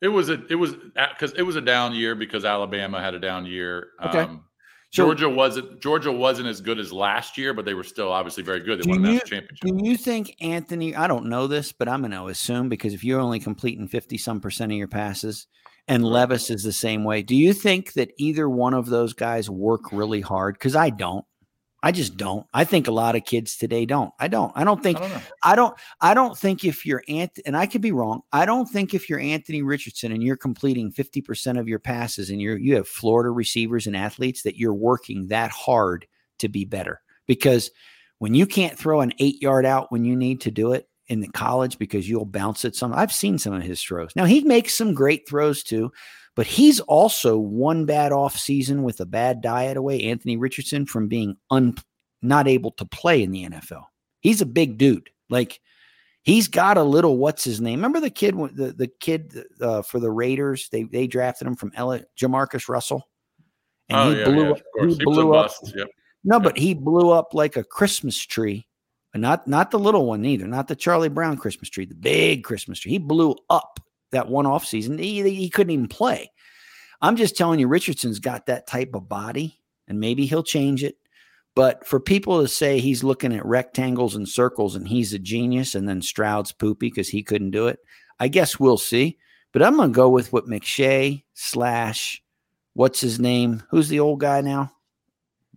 It 0.00 0.08
was 0.08 0.30
a 0.30 0.44
it 0.48 0.56
was 0.56 0.74
because 0.94 1.32
it 1.34 1.42
was 1.42 1.56
a 1.56 1.60
down 1.60 1.94
year 1.94 2.14
because 2.14 2.44
Alabama 2.44 3.00
had 3.00 3.14
a 3.14 3.20
down 3.20 3.46
year. 3.46 3.90
Okay. 4.04 4.20
Um, 4.20 4.44
Georgia 4.92 5.28
wasn't 5.28 5.80
Georgia 5.80 6.12
wasn't 6.12 6.48
as 6.48 6.60
good 6.60 6.78
as 6.78 6.92
last 6.92 7.38
year, 7.38 7.54
but 7.54 7.64
they 7.64 7.72
were 7.72 7.82
still 7.82 8.12
obviously 8.12 8.42
very 8.42 8.60
good. 8.60 8.82
They 8.82 8.90
won 8.90 9.00
you- 9.00 9.12
national 9.12 9.28
championship. 9.40 9.76
Do 9.78 9.88
you 9.88 9.96
think 9.96 10.36
Anthony? 10.40 10.94
I 10.94 11.06
don't 11.06 11.26
know 11.26 11.46
this, 11.46 11.72
but 11.72 11.88
I'm 11.88 12.00
going 12.00 12.12
to 12.12 12.26
assume 12.26 12.68
because 12.68 12.92
if 12.92 13.02
you're 13.02 13.20
only 13.20 13.40
completing 13.40 13.88
fifty 13.88 14.18
some 14.18 14.40
percent 14.40 14.70
of 14.70 14.76
your 14.76 14.88
passes, 14.88 15.46
and 15.88 16.04
Levis 16.04 16.50
is 16.50 16.62
the 16.62 16.72
same 16.72 17.04
way, 17.04 17.22
do 17.22 17.34
you 17.34 17.54
think 17.54 17.94
that 17.94 18.12
either 18.18 18.48
one 18.48 18.74
of 18.74 18.86
those 18.86 19.14
guys 19.14 19.48
work 19.48 19.92
really 19.92 20.20
hard? 20.20 20.54
Because 20.54 20.76
I 20.76 20.90
don't. 20.90 21.24
I 21.82 21.90
just 21.90 22.16
don't. 22.16 22.46
I 22.54 22.64
think 22.64 22.86
a 22.86 22.92
lot 22.92 23.16
of 23.16 23.24
kids 23.24 23.56
today 23.56 23.86
don't. 23.86 24.12
I 24.20 24.28
don't. 24.28 24.52
I 24.54 24.62
don't 24.62 24.78
I 24.78 24.82
think. 24.82 24.98
don't. 24.98 25.22
I 25.42 25.56
don't. 25.56 25.76
I 26.00 26.14
don't 26.14 26.38
think 26.38 26.64
if 26.64 26.86
you're 26.86 27.02
Ant, 27.08 27.38
and 27.44 27.56
I 27.56 27.66
could 27.66 27.80
be 27.80 27.92
wrong. 27.92 28.22
I 28.32 28.46
don't 28.46 28.66
think 28.68 28.94
if 28.94 29.10
you're 29.10 29.18
Anthony 29.18 29.62
Richardson 29.62 30.12
and 30.12 30.22
you're 30.22 30.36
completing 30.36 30.92
fifty 30.92 31.20
percent 31.20 31.58
of 31.58 31.68
your 31.68 31.80
passes, 31.80 32.30
and 32.30 32.40
you're 32.40 32.58
you 32.58 32.76
have 32.76 32.86
Florida 32.86 33.30
receivers 33.30 33.86
and 33.86 33.96
athletes 33.96 34.42
that 34.42 34.56
you're 34.56 34.74
working 34.74 35.28
that 35.28 35.50
hard 35.50 36.06
to 36.38 36.48
be 36.48 36.64
better. 36.64 37.00
Because 37.26 37.70
when 38.18 38.34
you 38.34 38.46
can't 38.46 38.78
throw 38.78 39.00
an 39.00 39.12
eight 39.18 39.42
yard 39.42 39.66
out 39.66 39.90
when 39.90 40.04
you 40.04 40.14
need 40.14 40.40
to 40.42 40.50
do 40.50 40.72
it 40.72 40.88
in 41.08 41.20
the 41.20 41.28
college 41.28 41.78
because 41.78 42.08
you'll 42.08 42.24
bounce 42.24 42.64
it 42.64 42.76
some. 42.76 42.92
I've 42.92 43.12
seen 43.12 43.38
some 43.38 43.52
of 43.52 43.62
his 43.62 43.82
throws. 43.82 44.14
Now 44.14 44.24
he 44.24 44.42
makes 44.42 44.74
some 44.74 44.94
great 44.94 45.28
throws 45.28 45.62
too, 45.62 45.92
but 46.34 46.46
he's 46.46 46.80
also 46.80 47.38
one 47.38 47.84
bad 47.84 48.12
off 48.12 48.36
season 48.38 48.82
with 48.82 49.00
a 49.00 49.06
bad 49.06 49.40
diet 49.40 49.76
away. 49.76 50.02
Anthony 50.04 50.36
Richardson 50.36 50.86
from 50.86 51.08
being 51.08 51.36
un 51.50 51.76
not 52.22 52.48
able 52.48 52.70
to 52.72 52.84
play 52.84 53.22
in 53.22 53.32
the 53.32 53.44
NFL. 53.44 53.84
He's 54.20 54.40
a 54.40 54.46
big 54.46 54.78
dude. 54.78 55.10
Like 55.28 55.60
he's 56.22 56.48
got 56.48 56.78
a 56.78 56.82
little 56.82 57.18
what's 57.18 57.44
his 57.44 57.60
name? 57.60 57.78
Remember 57.80 58.00
the 58.00 58.10
kid 58.10 58.34
the 58.54 58.72
the 58.72 58.88
kid 59.00 59.44
uh, 59.60 59.82
for 59.82 60.00
the 60.00 60.10
Raiders? 60.10 60.68
They 60.70 60.84
they 60.84 61.06
drafted 61.06 61.46
him 61.46 61.56
from 61.56 61.72
Ella 61.74 62.02
JaMarcus 62.18 62.68
Russell. 62.68 63.08
And 63.88 63.98
oh 63.98 64.10
he 64.12 64.18
yeah, 64.18 64.24
blew 64.24 64.44
yeah, 64.44 64.50
up, 64.50 64.62
he 64.80 64.94
He 64.94 65.04
blew 65.04 65.34
up. 65.34 65.52
Yep. 65.74 65.88
no, 66.24 66.40
but 66.40 66.56
he 66.56 66.74
blew 66.74 67.10
up 67.10 67.34
like 67.34 67.56
a 67.56 67.64
Christmas 67.64 68.16
tree. 68.18 68.66
Not 69.14 69.46
not 69.46 69.70
the 69.70 69.78
little 69.78 70.06
one 70.06 70.24
either, 70.24 70.46
not 70.46 70.68
the 70.68 70.76
Charlie 70.76 71.10
Brown 71.10 71.36
Christmas 71.36 71.68
tree, 71.68 71.84
the 71.84 71.94
big 71.94 72.44
Christmas 72.44 72.80
tree. 72.80 72.92
He 72.92 72.98
blew 72.98 73.36
up 73.50 73.78
that 74.12 74.28
one 74.28 74.46
off 74.46 74.64
season. 74.64 74.98
He, 74.98 75.22
he 75.28 75.50
couldn't 75.50 75.72
even 75.72 75.88
play. 75.88 76.30
I'm 77.00 77.16
just 77.16 77.36
telling 77.36 77.58
you, 77.58 77.66
Richardson's 77.66 78.20
got 78.20 78.46
that 78.46 78.66
type 78.66 78.94
of 78.94 79.08
body, 79.08 79.58
and 79.88 79.98
maybe 79.98 80.24
he'll 80.24 80.44
change 80.44 80.84
it. 80.84 80.96
But 81.54 81.86
for 81.86 82.00
people 82.00 82.40
to 82.40 82.48
say 82.48 82.78
he's 82.78 83.04
looking 83.04 83.34
at 83.34 83.44
rectangles 83.44 84.14
and 84.14 84.26
circles 84.26 84.74
and 84.74 84.88
he's 84.88 85.12
a 85.12 85.18
genius, 85.18 85.74
and 85.74 85.88
then 85.88 86.00
Stroud's 86.00 86.52
poopy 86.52 86.88
because 86.88 87.08
he 87.08 87.22
couldn't 87.22 87.50
do 87.50 87.66
it, 87.66 87.78
I 88.18 88.28
guess 88.28 88.58
we'll 88.58 88.78
see. 88.78 89.18
But 89.52 89.62
I'm 89.62 89.76
gonna 89.76 89.92
go 89.92 90.08
with 90.08 90.32
what 90.32 90.46
McShay 90.46 91.24
slash 91.34 92.22
what's 92.72 93.00
his 93.00 93.20
name? 93.20 93.62
Who's 93.70 93.88
the 93.88 94.00
old 94.00 94.20
guy 94.20 94.40
now? 94.40 94.72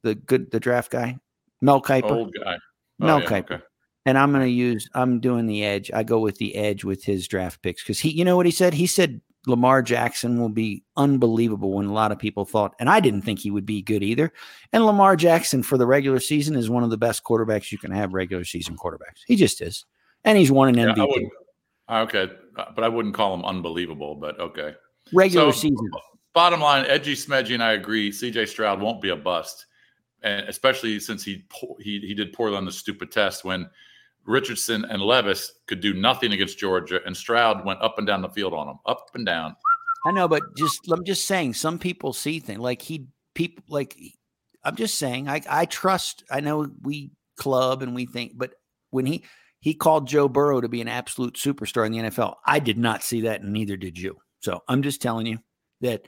The 0.02 0.16
good 0.16 0.52
the 0.52 0.60
draft 0.60 0.92
guy? 0.92 1.18
Mel 1.62 1.82
Kiper. 1.82 2.12
Old 2.12 2.34
guy. 2.34 2.58
Oh, 3.02 3.06
Mel 3.06 3.22
yeah, 3.22 3.28
Kiper. 3.30 3.52
okay. 3.52 3.64
And 4.06 4.18
I'm 4.18 4.32
going 4.32 4.44
to 4.44 4.50
use, 4.50 4.88
I'm 4.94 5.20
doing 5.20 5.48
the 5.48 5.64
edge. 5.66 5.90
I 5.94 6.04
go 6.04 6.20
with 6.20 6.38
the 6.38 6.56
edge 6.56 6.84
with 6.84 7.04
his 7.04 7.28
draft 7.28 7.62
picks 7.62 7.82
because 7.82 8.00
he, 8.00 8.12
you 8.12 8.24
know 8.24 8.36
what 8.36 8.46
he 8.46 8.52
said? 8.52 8.74
He 8.74 8.86
said 8.86 9.20
Lamar 9.48 9.82
Jackson 9.82 10.40
will 10.40 10.50
be 10.50 10.84
unbelievable 10.98 11.74
when 11.74 11.86
a 11.86 11.94
lot 11.94 12.12
of 12.12 12.20
people 12.20 12.46
thought, 12.46 12.76
and 12.80 12.90
I 12.90 13.00
didn't 13.00 13.22
think 13.24 13.40
he 13.40 13.52
would 13.52 13.66
be 13.66 13.82
good 13.82 14.04
either. 14.04 14.32
And 14.74 14.86
Lamar 14.86 15.16
Jackson 15.16 15.64
for 15.64 15.78
the 15.78 15.88
regular 15.88 16.20
season 16.20 16.56
is 16.56 16.70
one 16.70 16.84
of 16.84 16.90
the 16.90 16.98
best 16.98 17.24
quarterbacks 17.24 17.72
you 17.72 17.78
can 17.78 17.92
have 17.92 18.14
regular 18.14 18.44
season 18.44 18.76
quarterbacks. 18.76 19.22
He 19.28 19.36
just 19.36 19.62
is. 19.62 19.86
And 20.24 20.38
he's 20.38 20.52
won 20.52 20.70
an 20.70 20.76
MVP. 20.76 21.28
okay, 21.90 22.32
but 22.56 22.84
I 22.84 22.90
wouldn't 22.90 23.14
call 23.14 23.34
him 23.34 23.46
unbelievable. 23.46 24.16
But 24.16 24.40
okay. 24.40 24.74
regular 25.14 25.52
So, 25.52 25.60
season. 25.60 25.90
Bottom 26.34 26.60
line, 26.60 26.86
Edgy 26.88 27.16
Smedgy 27.16 27.54
and 27.54 27.64
I 27.64 27.74
agree. 27.74 28.12
CJ 28.12 28.48
Stroud 28.48 28.82
won't 28.82 29.02
be 29.02 29.10
a 29.10 29.16
bust, 29.16 29.68
and 30.24 30.50
especially 30.50 31.00
since 31.00 31.24
he 31.24 31.46
he 31.80 32.00
he 32.00 32.14
did 32.14 32.34
poorly 32.34 32.58
on 32.58 32.66
the 32.66 32.72
stupid 32.72 33.12
test 33.12 33.46
when 33.46 33.70
Richardson 34.26 34.86
and 34.86 35.02
Levis 35.02 35.54
could 35.68 35.82
do 35.82 35.94
nothing 35.94 36.32
against 36.32 36.58
Georgia, 36.58 37.00
and 37.06 37.16
Stroud 37.16 37.66
went 37.66 37.82
up 37.82 37.98
and 37.98 38.08
down 38.08 38.22
the 38.22 38.30
field 38.30 38.54
on 38.54 38.68
them, 38.68 38.80
up 38.86 39.10
and 39.14 39.26
down. 39.26 39.56
I 40.06 40.12
know, 40.12 40.28
but 40.28 40.44
just 40.56 40.92
I'm 40.92 41.04
just 41.04 41.26
saying, 41.26 41.54
some 41.54 41.80
people 41.80 42.14
see 42.14 42.40
things 42.40 42.60
like 42.60 42.82
he 42.82 43.08
people 43.34 43.64
like 43.68 43.98
I'm 44.64 44.76
just 44.76 44.96
saying. 44.96 45.28
I 45.28 45.42
I 45.50 45.66
trust. 45.66 46.24
I 46.30 46.42
know 46.42 46.68
we 46.82 47.12
club 47.38 47.82
and 47.82 47.96
we 47.96 48.06
think, 48.06 48.34
but 48.36 48.54
when 48.92 49.06
he 49.06 49.24
he 49.60 49.74
called 49.74 50.08
Joe 50.08 50.28
Burrow 50.28 50.62
to 50.62 50.70
be 50.70 50.82
an 50.82 50.88
absolute 50.88 51.36
superstar 51.36 51.86
in 51.86 51.92
the 51.92 52.10
NFL, 52.10 52.36
I 52.46 52.60
did 52.60 52.78
not 52.78 53.04
see 53.04 53.22
that, 53.22 53.42
and 53.42 53.54
neither 53.54 53.78
did 53.78 53.98
you. 53.98 54.18
So 54.40 54.62
I'm 54.68 54.84
just 54.84 55.02
telling 55.02 55.26
you 55.26 55.40
that 55.82 56.08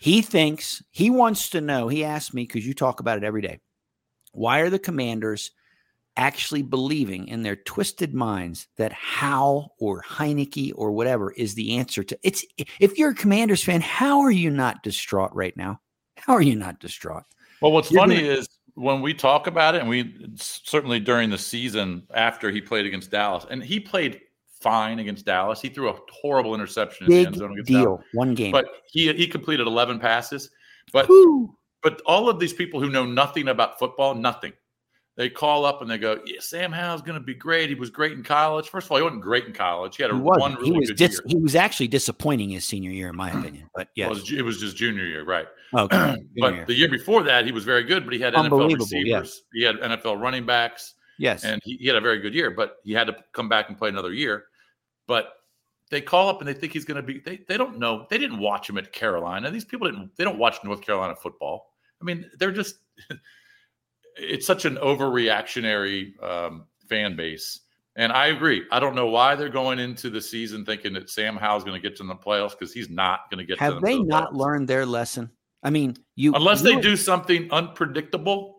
he 0.00 0.22
thinks 0.22 0.82
he 0.90 1.10
wants 1.10 1.50
to 1.50 1.60
know. 1.60 1.88
He 1.88 2.04
asked 2.04 2.34
me 2.34 2.42
because 2.42 2.66
you 2.66 2.74
talk 2.74 3.00
about 3.00 3.18
it 3.18 3.24
every 3.24 3.42
day. 3.42 3.60
Why 4.32 4.60
are 4.60 4.70
the 4.70 4.78
commanders 4.78 5.52
actually 6.16 6.62
believing 6.62 7.28
in 7.28 7.42
their 7.42 7.56
twisted 7.56 8.14
minds 8.14 8.68
that 8.76 8.92
Howell 8.92 9.74
or 9.78 10.02
Heinicke 10.02 10.72
or 10.76 10.90
whatever 10.92 11.32
is 11.32 11.54
the 11.54 11.76
answer 11.76 12.02
to 12.04 12.18
it's 12.22 12.44
if 12.80 12.98
you're 12.98 13.10
a 13.10 13.14
commanders 13.14 13.62
fan, 13.62 13.80
how 13.80 14.20
are 14.20 14.30
you 14.30 14.50
not 14.50 14.82
distraught 14.82 15.34
right 15.34 15.56
now? 15.56 15.80
How 16.16 16.32
are 16.34 16.42
you 16.42 16.56
not 16.56 16.80
distraught? 16.80 17.24
Well, 17.60 17.72
what's 17.72 17.90
You're 17.90 18.00
funny 18.02 18.16
gonna- 18.16 18.28
is 18.28 18.48
when 18.74 19.00
we 19.00 19.14
talk 19.14 19.46
about 19.46 19.74
it, 19.74 19.80
and 19.80 19.88
we 19.88 20.14
certainly 20.36 21.00
during 21.00 21.30
the 21.30 21.38
season 21.38 22.02
after 22.14 22.50
he 22.50 22.60
played 22.60 22.84
against 22.86 23.10
Dallas, 23.10 23.46
and 23.50 23.62
he 23.62 23.80
played 23.80 24.20
fine 24.60 24.98
against 24.98 25.24
Dallas. 25.26 25.60
He 25.60 25.68
threw 25.68 25.88
a 25.90 25.98
horrible 26.10 26.54
interception 26.54 27.06
in 27.06 27.10
the 27.12 27.26
end 27.26 27.36
zone 27.36 27.52
against 27.52 27.70
Dallas. 27.70 27.84
deal. 27.84 28.02
One 28.12 28.34
game. 28.34 28.52
But 28.52 28.66
he 28.90 29.12
he 29.14 29.26
completed 29.26 29.66
11 29.66 29.98
passes. 29.98 30.50
But 30.92 31.06
Whew. 31.06 31.56
but 31.82 32.00
all 32.06 32.28
of 32.28 32.38
these 32.38 32.52
people 32.52 32.80
who 32.80 32.90
know 32.90 33.04
nothing 33.06 33.48
about 33.48 33.78
football, 33.78 34.14
nothing. 34.14 34.52
They 35.16 35.30
call 35.30 35.64
up 35.64 35.80
and 35.80 35.90
they 35.90 35.96
go, 35.96 36.20
"Yeah, 36.26 36.40
Sam 36.40 36.70
Howell's 36.72 37.00
going 37.00 37.18
to 37.18 37.24
be 37.24 37.32
great. 37.34 37.70
He 37.70 37.74
was 37.74 37.88
great 37.88 38.12
in 38.12 38.22
college. 38.22 38.68
First 38.68 38.86
of 38.86 38.90
all, 38.92 38.98
he 38.98 39.02
wasn't 39.02 39.22
great 39.22 39.46
in 39.46 39.54
college. 39.54 39.96
He 39.96 40.02
had 40.02 40.12
a 40.12 40.14
He 40.14 40.20
one 40.20 40.54
really 40.56 40.64
he 40.66 40.72
was 40.72 40.88
good 40.90 40.96
dis- 40.98 41.12
year. 41.12 41.22
he 41.28 41.36
was 41.36 41.54
actually 41.56 41.88
disappointing 41.88 42.50
his 42.50 42.66
senior 42.66 42.90
year, 42.90 43.08
in 43.08 43.16
my 43.16 43.30
opinion. 43.30 43.70
But 43.74 43.88
Well, 43.96 44.06
it, 44.06 44.10
was, 44.10 44.24
ju- 44.24 44.36
it 44.38 44.42
was 44.42 44.60
just 44.60 44.76
junior 44.76 45.04
year, 45.06 45.24
right? 45.24 45.46
okay. 45.74 46.16
but 46.38 46.54
year. 46.54 46.64
the 46.66 46.74
year 46.74 46.88
before 46.90 47.22
that, 47.22 47.46
he 47.46 47.52
was 47.52 47.64
very 47.64 47.82
good. 47.84 48.04
But 48.04 48.12
he 48.12 48.20
had 48.20 48.34
NFL 48.34 48.74
receivers. 48.78 49.42
He 49.54 49.62
had 49.62 49.76
NFL 49.76 50.20
running 50.20 50.44
backs. 50.44 50.94
yes, 51.18 51.44
and 51.44 51.62
he, 51.64 51.78
he 51.78 51.86
had 51.86 51.96
a 51.96 52.00
very 52.02 52.18
good 52.18 52.34
year, 52.34 52.50
but 52.50 52.76
he 52.84 52.92
had 52.92 53.06
to 53.06 53.16
come 53.32 53.48
back 53.48 53.70
and 53.70 53.78
play 53.78 53.88
another 53.88 54.12
year. 54.12 54.44
But 55.06 55.32
they 55.90 56.02
call 56.02 56.28
up 56.28 56.40
and 56.40 56.48
they 56.48 56.52
think 56.52 56.74
he's 56.74 56.84
going 56.84 56.96
to 56.96 57.02
be. 57.02 57.20
They, 57.20 57.38
they 57.48 57.56
don't 57.56 57.78
know. 57.78 58.06
They 58.10 58.18
didn't 58.18 58.38
watch 58.40 58.68
him 58.68 58.76
at 58.76 58.92
Carolina. 58.92 59.50
These 59.50 59.64
people 59.64 59.90
didn't. 59.90 60.14
They 60.16 60.24
don't 60.24 60.38
watch 60.38 60.56
North 60.62 60.82
Carolina 60.82 61.16
football. 61.16 61.70
I 62.02 62.04
mean, 62.04 62.30
they're 62.38 62.52
just. 62.52 62.76
it's 64.16 64.46
such 64.46 64.64
an 64.64 64.76
overreactionary 64.76 66.22
um, 66.22 66.64
fan 66.88 67.16
base, 67.16 67.60
and 67.96 68.12
I 68.12 68.26
agree. 68.28 68.64
I 68.70 68.80
don't 68.80 68.94
know 68.94 69.06
why 69.06 69.34
they're 69.34 69.48
going 69.48 69.78
into 69.78 70.10
the 70.10 70.20
season 70.20 70.64
thinking 70.64 70.92
that 70.94 71.10
Sam 71.10 71.36
Howell's 71.36 71.64
going 71.64 71.80
to 71.80 71.88
get 71.88 71.96
to 71.98 72.04
the 72.04 72.14
playoffs 72.14 72.50
because 72.52 72.72
he's 72.72 72.88
not 72.90 73.30
going 73.30 73.38
to 73.38 73.44
get. 73.44 73.58
to 73.58 73.64
have 73.64 73.80
they 73.82 73.96
the 73.96 74.04
not 74.04 74.32
playoffs. 74.32 74.36
learned 74.36 74.68
their 74.68 74.86
lesson? 74.86 75.30
I 75.62 75.70
mean, 75.70 75.96
you 76.14 76.32
Unless 76.34 76.62
you- 76.62 76.74
they 76.76 76.80
do 76.80 76.96
something 76.96 77.50
unpredictable 77.50 78.54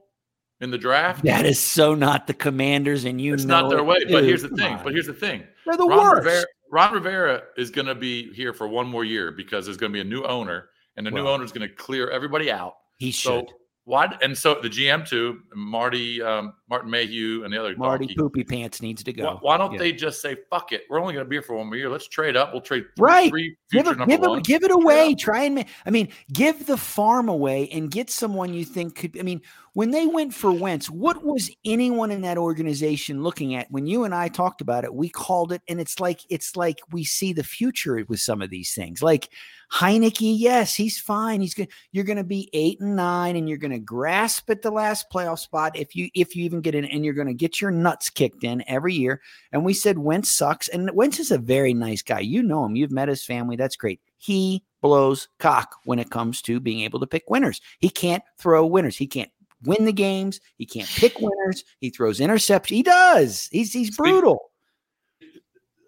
in 0.60 0.72
the 0.72 0.78
draft, 0.78 1.24
That 1.24 1.46
is 1.46 1.60
so 1.60 1.94
not 1.94 2.26
the 2.28 2.34
Commanders, 2.34 3.06
and 3.06 3.22
you 3.22 3.34
it's 3.36 3.46
not 3.46 3.70
their 3.70 3.80
it. 3.80 3.86
way. 3.86 4.04
But 4.10 4.24
here's 4.24 4.42
the 4.42 4.50
come 4.50 4.58
thing. 4.58 4.74
on. 4.76 4.84
But 4.84 4.94
here's 4.94 5.06
the 5.08 5.14
thing. 5.14 5.44
they're 5.66 5.78
the 5.78 5.86
Ron 5.86 5.98
worst. 6.00 6.26
Rivera, 6.26 6.44
Ron 6.72 6.94
Rivera 6.94 7.44
is 7.58 7.70
going 7.70 7.86
to 7.88 7.96
be 7.96 8.34
here 8.34 8.54
for 8.54 8.68
one 8.68 8.88
more 8.88 9.06
year 9.06 9.32
because 9.32 9.66
there's 9.66 9.78
going 9.78 9.92
to 9.92 9.94
be 9.94 10.02
a 10.02 10.04
new 10.04 10.24
owner, 10.24 10.70
and 10.98 11.06
the 11.06 11.12
new 11.12 11.28
owner 11.28 11.44
is 11.44 11.52
going 11.52 11.68
to 11.70 11.74
clear 11.76 12.10
everybody 12.10 12.52
out. 12.52 12.74
he 12.98 13.12
So 13.12 13.42
should. 13.42 13.50
Why? 13.88 14.14
And 14.22 14.38
so 14.38 14.60
the 14.62 14.68
GM 14.68 15.08
too, 15.08 15.40
Marty, 15.56 16.22
um, 16.22 16.54
Martin 16.70 16.92
Mayhew, 16.92 17.44
and 17.44 17.54
the 17.54 17.60
other 17.60 17.76
Marty 17.78 18.06
donkey, 18.08 18.16
Poopy 18.16 18.44
Pants 18.44 18.82
needs 18.82 19.02
to 19.04 19.14
go. 19.14 19.38
why 19.42 19.58
don't 19.58 19.72
Yeah. 19.74 19.80
they 19.80 19.92
just 19.94 20.22
say 20.22 20.36
fuck 20.50 20.74
it? 20.74 20.84
We're 20.90 21.00
only 21.00 21.14
going 21.14 21.26
to 21.26 21.30
be 21.30 21.36
here 21.36 21.42
for 21.42 21.56
one 21.56 21.68
more 21.68 21.78
year. 21.78 21.90
Let's 21.90 22.08
trade 22.08 22.36
up. 22.36 22.52
We'll 22.52 22.62
trade 22.62 22.86
three, 22.98 23.06
Right. 23.06 23.30
three 23.30 23.56
give 23.72 23.88
it, 23.88 23.98
number 23.98 24.06
give 24.18 24.24
it, 24.24 24.44
give 24.44 24.64
it 24.64 24.72
away. 24.72 25.16
Try 25.16 25.44
and 25.46 25.56
ma- 25.56 25.64
I 25.86 25.90
mean, 25.92 26.10
give 26.34 26.66
the 26.66 26.78
farm 26.78 27.30
away 27.30 27.70
and 27.70 27.90
get 27.90 28.10
someone 28.10 28.54
you 28.54 28.66
think 28.66 28.96
could. 28.96 29.18
I 29.20 29.24
mean, 29.24 29.42
when 29.74 29.92
they 29.92 30.08
went 30.08 30.34
for 30.34 30.52
Wentz, 30.52 30.90
what 30.90 31.24
was 31.24 31.52
anyone 31.64 32.10
in 32.12 32.22
that 32.22 32.38
organization 32.38 33.22
looking 33.24 33.54
at? 33.56 33.70
When 33.70 33.86
you 33.86 34.04
and 34.06 34.14
I 34.16 34.28
talked 34.28 34.60
about 34.62 34.84
it, 34.84 34.94
we 34.94 35.08
called 35.08 35.52
it, 35.52 35.62
and 35.70 35.80
it's 35.80 36.00
like 36.00 36.22
it's 36.30 36.56
like 36.56 36.80
we 36.92 37.04
see 37.04 37.32
the 37.32 37.44
future 37.44 38.04
with 38.10 38.20
some 38.20 38.42
of 38.42 38.50
these 38.50 38.74
things. 38.74 39.02
Like 39.04 39.30
Heinicke, 39.72 40.34
yes, 40.38 40.74
he's 40.76 41.00
fine. 41.00 41.42
He's 41.42 41.54
good. 41.54 41.70
You're 41.92 42.06
going 42.06 42.18
to 42.18 42.24
be 42.24 42.50
eight 42.54 42.80
and 42.80 42.96
nine, 42.96 43.36
and 43.36 43.48
you're 43.48 43.58
going 43.58 43.72
to 43.72 43.80
grasp 43.80 44.50
at 44.50 44.62
the 44.62 44.72
last 44.72 45.08
playoff 45.14 45.40
spot 45.40 45.78
if 45.78 45.96
you 45.96 46.10
if 46.16 46.36
you 46.36 46.46
even 46.46 46.57
get 46.62 46.76
in, 46.76 46.86
and 46.86 47.04
you're 47.04 47.14
going 47.14 47.28
to 47.28 47.34
get 47.34 47.62
your 47.62 47.72
nuts 47.72 48.10
kicked 48.10 48.44
in 48.44 48.64
every 48.68 48.94
year. 48.94 49.22
And 49.52 49.66
we 49.66 49.74
said 49.74 49.98
Wentz 49.98 50.30
sucks, 50.30 50.68
and 50.68 50.90
Wentz 50.94 51.20
is 51.20 51.32
a 51.32 51.38
very 51.38 51.74
nice 51.74 52.02
guy. 52.02 52.20
You 52.20 52.44
know 52.44 52.66
him. 52.66 52.76
You've 52.76 52.92
met 52.92 53.10
his 53.10 53.26
family. 53.26 53.56
That's 53.56 53.76
great. 53.76 54.02
He 54.18 54.64
blows 54.82 55.28
cock 55.40 55.76
when 55.86 56.00
it 56.00 56.10
comes 56.10 56.42
to 56.44 56.60
being 56.60 56.82
able 56.82 57.00
to 57.00 57.08
pick 57.08 57.30
winners. 57.30 57.62
He 57.80 57.90
can't 57.90 58.24
throw 58.38 58.66
winners. 58.66 58.98
He 58.98 59.08
can't 59.08 59.32
win 59.64 59.86
the 59.86 59.94
games. 59.94 60.40
He 60.58 60.66
can't 60.66 60.90
pick 60.90 61.18
winners. 61.20 61.64
He 61.80 61.90
throws 61.90 62.20
interceptions. 62.20 62.70
He 62.70 62.84
does. 62.84 63.50
He's 63.52 63.74
he's 63.74 63.96
brutal. 63.96 64.52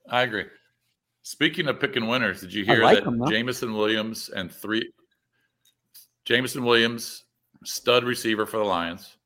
I 0.09 0.23
agree. 0.23 0.45
Speaking 1.21 1.67
of 1.67 1.79
picking 1.79 2.07
winners, 2.07 2.41
did 2.41 2.53
you 2.53 2.65
hear 2.65 2.83
like 2.83 3.03
that 3.03 3.07
him. 3.07 3.23
Jameson 3.29 3.73
Williams 3.73 4.29
and 4.29 4.51
three 4.51 4.91
Jameson 6.25 6.63
Williams, 6.63 7.25
stud 7.63 8.03
receiver 8.03 8.45
for 8.45 8.57
the 8.57 8.63
Lions, 8.63 9.17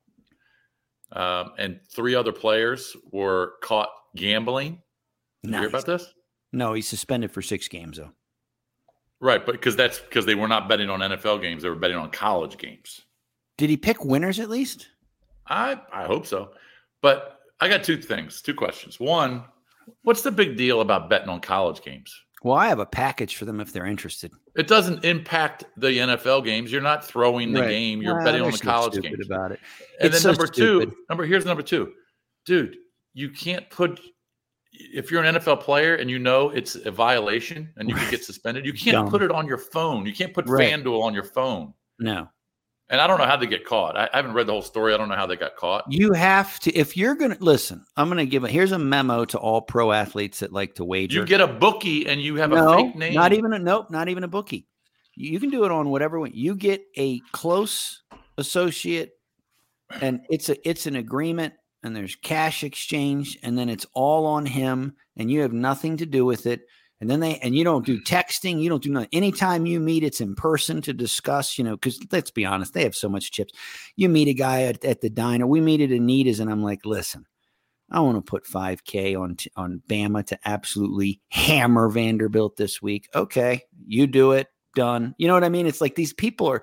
um, 1.14 1.52
and 1.58 1.80
three 1.90 2.14
other 2.14 2.32
players 2.32 2.96
were 3.12 3.54
caught 3.62 3.88
gambling. 4.16 4.82
Did 5.42 5.52
you 5.52 5.58
hear 5.60 5.68
about 5.68 5.86
this? 5.86 6.12
No, 6.52 6.72
he's 6.72 6.88
suspended 6.88 7.32
for 7.32 7.42
six 7.42 7.68
games 7.68 7.98
though. 7.98 8.12
Right, 9.20 9.44
but 9.44 9.52
because 9.52 9.76
that's 9.76 9.98
because 10.00 10.26
they 10.26 10.34
were 10.34 10.48
not 10.48 10.68
betting 10.68 10.90
on 10.90 11.00
NFL 11.00 11.40
games; 11.40 11.62
they 11.62 11.68
were 11.68 11.74
betting 11.74 11.96
on 11.96 12.10
college 12.10 12.58
games. 12.58 13.00
Did 13.56 13.70
he 13.70 13.76
pick 13.76 14.04
winners 14.04 14.38
at 14.40 14.50
least? 14.50 14.88
I 15.46 15.80
I 15.92 16.04
hope 16.04 16.26
so, 16.26 16.50
but 17.00 17.40
I 17.60 17.68
got 17.68 17.84
two 17.84 17.96
things, 17.96 18.42
two 18.42 18.54
questions. 18.54 18.98
One, 19.00 19.44
what's 20.02 20.22
the 20.22 20.30
big 20.30 20.56
deal 20.56 20.80
about 20.80 21.08
betting 21.08 21.28
on 21.28 21.40
college 21.40 21.82
games? 21.82 22.14
Well, 22.44 22.54
I 22.54 22.68
have 22.68 22.78
a 22.78 22.86
package 22.86 23.36
for 23.36 23.46
them 23.46 23.58
if 23.58 23.72
they're 23.72 23.86
interested. 23.86 24.30
It 24.54 24.68
doesn't 24.68 25.02
impact 25.04 25.64
the 25.78 25.88
NFL 25.88 26.44
games. 26.44 26.70
You're 26.70 26.82
not 26.82 27.02
throwing 27.04 27.52
the 27.54 27.62
Right. 27.62 27.70
game; 27.70 28.02
you're 28.02 28.16
Well, 28.16 28.24
betting 28.24 28.42
on 28.42 28.50
the 28.52 28.58
college 28.58 28.92
stupid 28.92 29.12
games. 29.16 29.26
about 29.26 29.50
it. 29.52 29.60
And 29.98 30.12
It's 30.12 30.22
then 30.22 30.34
so 30.36 30.40
number 30.42 30.46
two, 30.52 30.94
number 31.08 31.24
here's 31.24 31.46
number 31.46 31.62
two, 31.62 31.92
dude. 32.44 32.76
You 33.14 33.30
can't 33.30 33.68
put 33.70 33.98
if 34.72 35.10
you're 35.10 35.22
an 35.22 35.36
NFL 35.36 35.60
player 35.60 35.94
and 35.94 36.10
you 36.10 36.18
know 36.18 36.50
it's 36.50 36.74
a 36.74 36.90
violation 36.90 37.72
and 37.76 37.88
you 37.88 37.94
can 37.94 38.10
get 38.10 38.22
suspended. 38.24 38.66
You 38.66 38.72
can't 38.72 38.94
Dumb. 38.96 39.08
put 39.10 39.22
it 39.22 39.30
on 39.30 39.46
your 39.46 39.56
phone. 39.58 40.04
You 40.04 40.12
can't 40.12 40.34
put 40.34 40.46
Right. 40.48 40.70
FanDuel 40.72 41.00
on 41.02 41.14
your 41.14 41.22
phone. 41.24 41.72
No, 41.98 42.28
And 42.90 43.00
I 43.00 43.06
don't 43.06 43.18
know 43.18 43.24
how 43.24 43.36
they 43.36 43.46
get 43.46 43.64
caught. 43.64 43.96
I, 43.96 44.08
I 44.12 44.16
haven't 44.16 44.34
read 44.34 44.46
the 44.46 44.52
whole 44.52 44.62
story. 44.62 44.92
I 44.92 44.98
don't 44.98 45.08
know 45.08 45.16
how 45.16 45.26
they 45.26 45.36
got 45.36 45.56
caught. 45.56 45.84
you 45.88 46.12
have 46.12 46.60
to. 46.60 46.72
If 46.74 46.96
you're 46.96 47.14
gonna 47.14 47.38
listen, 47.40 47.84
I'm 47.96 48.08
gonna 48.08 48.26
give 48.26 48.44
a 48.44 48.48
here's 48.48 48.72
a 48.72 48.78
memo 48.78 49.24
to 49.26 49.38
all 49.38 49.62
pro 49.62 49.90
athletes 49.92 50.40
that 50.40 50.52
like 50.52 50.74
to 50.74 50.84
wager. 50.84 51.20
You 51.20 51.26
get 51.26 51.40
a 51.40 51.46
bookie 51.46 52.06
and 52.06 52.20
you 52.20 52.36
have 52.36 52.52
a 52.52 52.74
fake 52.76 52.94
name. 52.94 53.14
not 53.14 53.32
even 53.32 53.52
a 53.54 53.58
nope, 53.58 53.90
not 53.90 54.08
even 54.08 54.22
a 54.22 54.28
bookie. 54.28 54.66
You 55.16 55.32
you 55.32 55.40
can 55.40 55.50
do 55.50 55.64
it 55.64 55.70
on 55.70 55.88
whatever 55.90 56.20
one. 56.20 56.32
You 56.34 56.54
get 56.54 56.82
a 56.98 57.20
close 57.32 58.02
associate, 58.36 59.12
and 60.02 60.20
it's 60.28 60.50
a 60.50 60.68
it's 60.68 60.86
an 60.86 60.96
agreement, 60.96 61.54
and 61.82 61.96
there's 61.96 62.16
cash 62.16 62.64
exchange, 62.64 63.38
and 63.42 63.56
then 63.58 63.70
it's 63.70 63.86
all 63.94 64.26
on 64.26 64.44
him, 64.44 64.94
and 65.16 65.30
you 65.30 65.40
have 65.40 65.52
nothing 65.52 65.96
to 65.98 66.06
do 66.06 66.24
with 66.24 66.46
it. 66.46 66.60
And 67.04 67.10
then 67.10 67.20
they 67.20 67.36
and 67.40 67.54
you 67.54 67.64
don't 67.64 67.84
do 67.84 68.00
texting, 68.00 68.62
you 68.62 68.70
don't 68.70 68.82
do 68.82 68.88
nothing. 68.88 69.10
Anytime 69.12 69.66
you 69.66 69.78
meet, 69.78 70.02
it's 70.02 70.22
in 70.22 70.34
person 70.34 70.80
to 70.80 70.94
discuss, 70.94 71.58
you 71.58 71.64
know, 71.64 71.76
because 71.76 72.00
let's 72.10 72.30
be 72.30 72.46
honest, 72.46 72.72
they 72.72 72.82
have 72.82 72.94
so 72.94 73.10
much 73.10 73.30
chips. 73.30 73.52
You 73.94 74.08
meet 74.08 74.26
a 74.26 74.32
guy 74.32 74.62
at, 74.62 74.82
at 74.86 75.02
the 75.02 75.10
diner. 75.10 75.46
We 75.46 75.60
meet 75.60 75.82
at 75.82 75.90
Anita's, 75.90 76.40
and 76.40 76.50
I'm 76.50 76.62
like, 76.62 76.86
listen, 76.86 77.26
I 77.90 78.00
want 78.00 78.16
to 78.16 78.22
put 78.22 78.46
5K 78.46 79.20
on 79.20 79.36
on 79.54 79.82
Bama 79.86 80.24
to 80.28 80.38
absolutely 80.46 81.20
hammer 81.28 81.90
Vanderbilt 81.90 82.56
this 82.56 82.80
week. 82.80 83.10
Okay, 83.14 83.64
you 83.86 84.06
do 84.06 84.32
it. 84.32 84.48
Done. 84.74 85.14
You 85.18 85.28
know 85.28 85.34
what 85.34 85.44
I 85.44 85.50
mean? 85.50 85.66
It's 85.66 85.82
like 85.82 85.96
these 85.96 86.14
people 86.14 86.46
are 86.46 86.62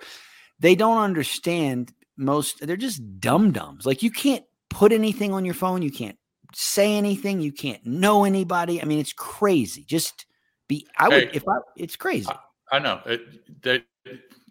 they 0.57 0.73
don't 0.73 0.97
understand 0.97 1.93
most 2.17 2.65
they're 2.65 2.77
just 2.77 3.19
dum 3.19 3.51
dums. 3.51 3.85
Like 3.85 4.01
you 4.01 4.09
can't 4.09 4.43
put 4.71 4.91
anything 4.91 5.33
on 5.33 5.45
your 5.45 5.53
phone, 5.53 5.83
you 5.83 5.91
can't 5.91 6.17
say 6.51 6.97
anything, 6.97 7.41
you 7.41 7.51
can't 7.51 7.85
know 7.85 8.23
anybody. 8.23 8.81
I 8.81 8.85
mean, 8.85 8.97
it's 8.97 9.13
crazy. 9.13 9.83
Just 9.83 10.25
be 10.71 10.87
I 10.97 11.07
would 11.09 11.23
Hey. 11.29 11.29
if 11.33 11.47
I 11.47 11.57
it's 11.77 11.95
crazy. 11.95 12.31
I 12.71 12.79
know. 12.79 13.01
It, 13.05 13.21
they, 13.63 13.83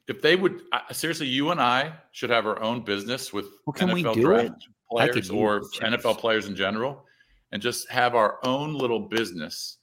if 0.08 0.20
they 0.20 0.36
would 0.36 0.62
I- 0.72 0.92
seriously, 0.92 1.26
you 1.28 1.50
and 1.50 1.60
I 1.60 1.92
should 2.12 2.30
have 2.30 2.46
our 2.46 2.60
own 2.62 2.82
business 2.84 3.32
with 3.32 3.46
Well, 3.66 3.72
can 3.74 3.90
we 3.92 4.02
NFL 4.04 4.14
do 4.14 4.22
draft 4.22 4.44
it? 4.44 4.52
Players 4.90 5.30
or. 5.30 5.60
NFL 5.92 6.18
players 6.18 6.46
in 6.48 6.54
general, 6.56 7.04
and 7.52 7.62
just 7.62 7.88
have 7.90 8.14
our 8.14 8.38
own 8.44 8.74
little 8.74 9.00
business 9.00 9.78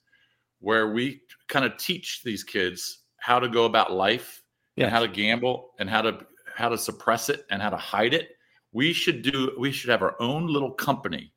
where 0.60 0.92
we 0.92 1.22
kind 1.48 1.64
of 1.64 1.76
teach 1.78 2.22
these 2.24 2.44
kids 2.44 3.04
how 3.16 3.38
to 3.40 3.48
go 3.48 3.64
about 3.64 3.92
life 3.92 4.42
Yeah. 4.76 4.84
and 4.84 4.92
how 4.94 5.00
to 5.00 5.08
gamble 5.08 5.70
and 5.78 5.88
how 5.90 6.02
to 6.02 6.12
how 6.54 6.68
to 6.68 6.76
suppress 6.78 7.28
it 7.30 7.46
and 7.50 7.62
how 7.62 7.70
to 7.70 7.76
hide 7.76 8.12
it. 8.14 8.26
We 8.72 8.92
should 8.92 9.22
do. 9.22 9.52
We 9.58 9.72
should 9.72 9.90
have 9.90 10.02
our 10.02 10.14
own 10.20 10.46
little 10.46 10.72
company 10.72 11.32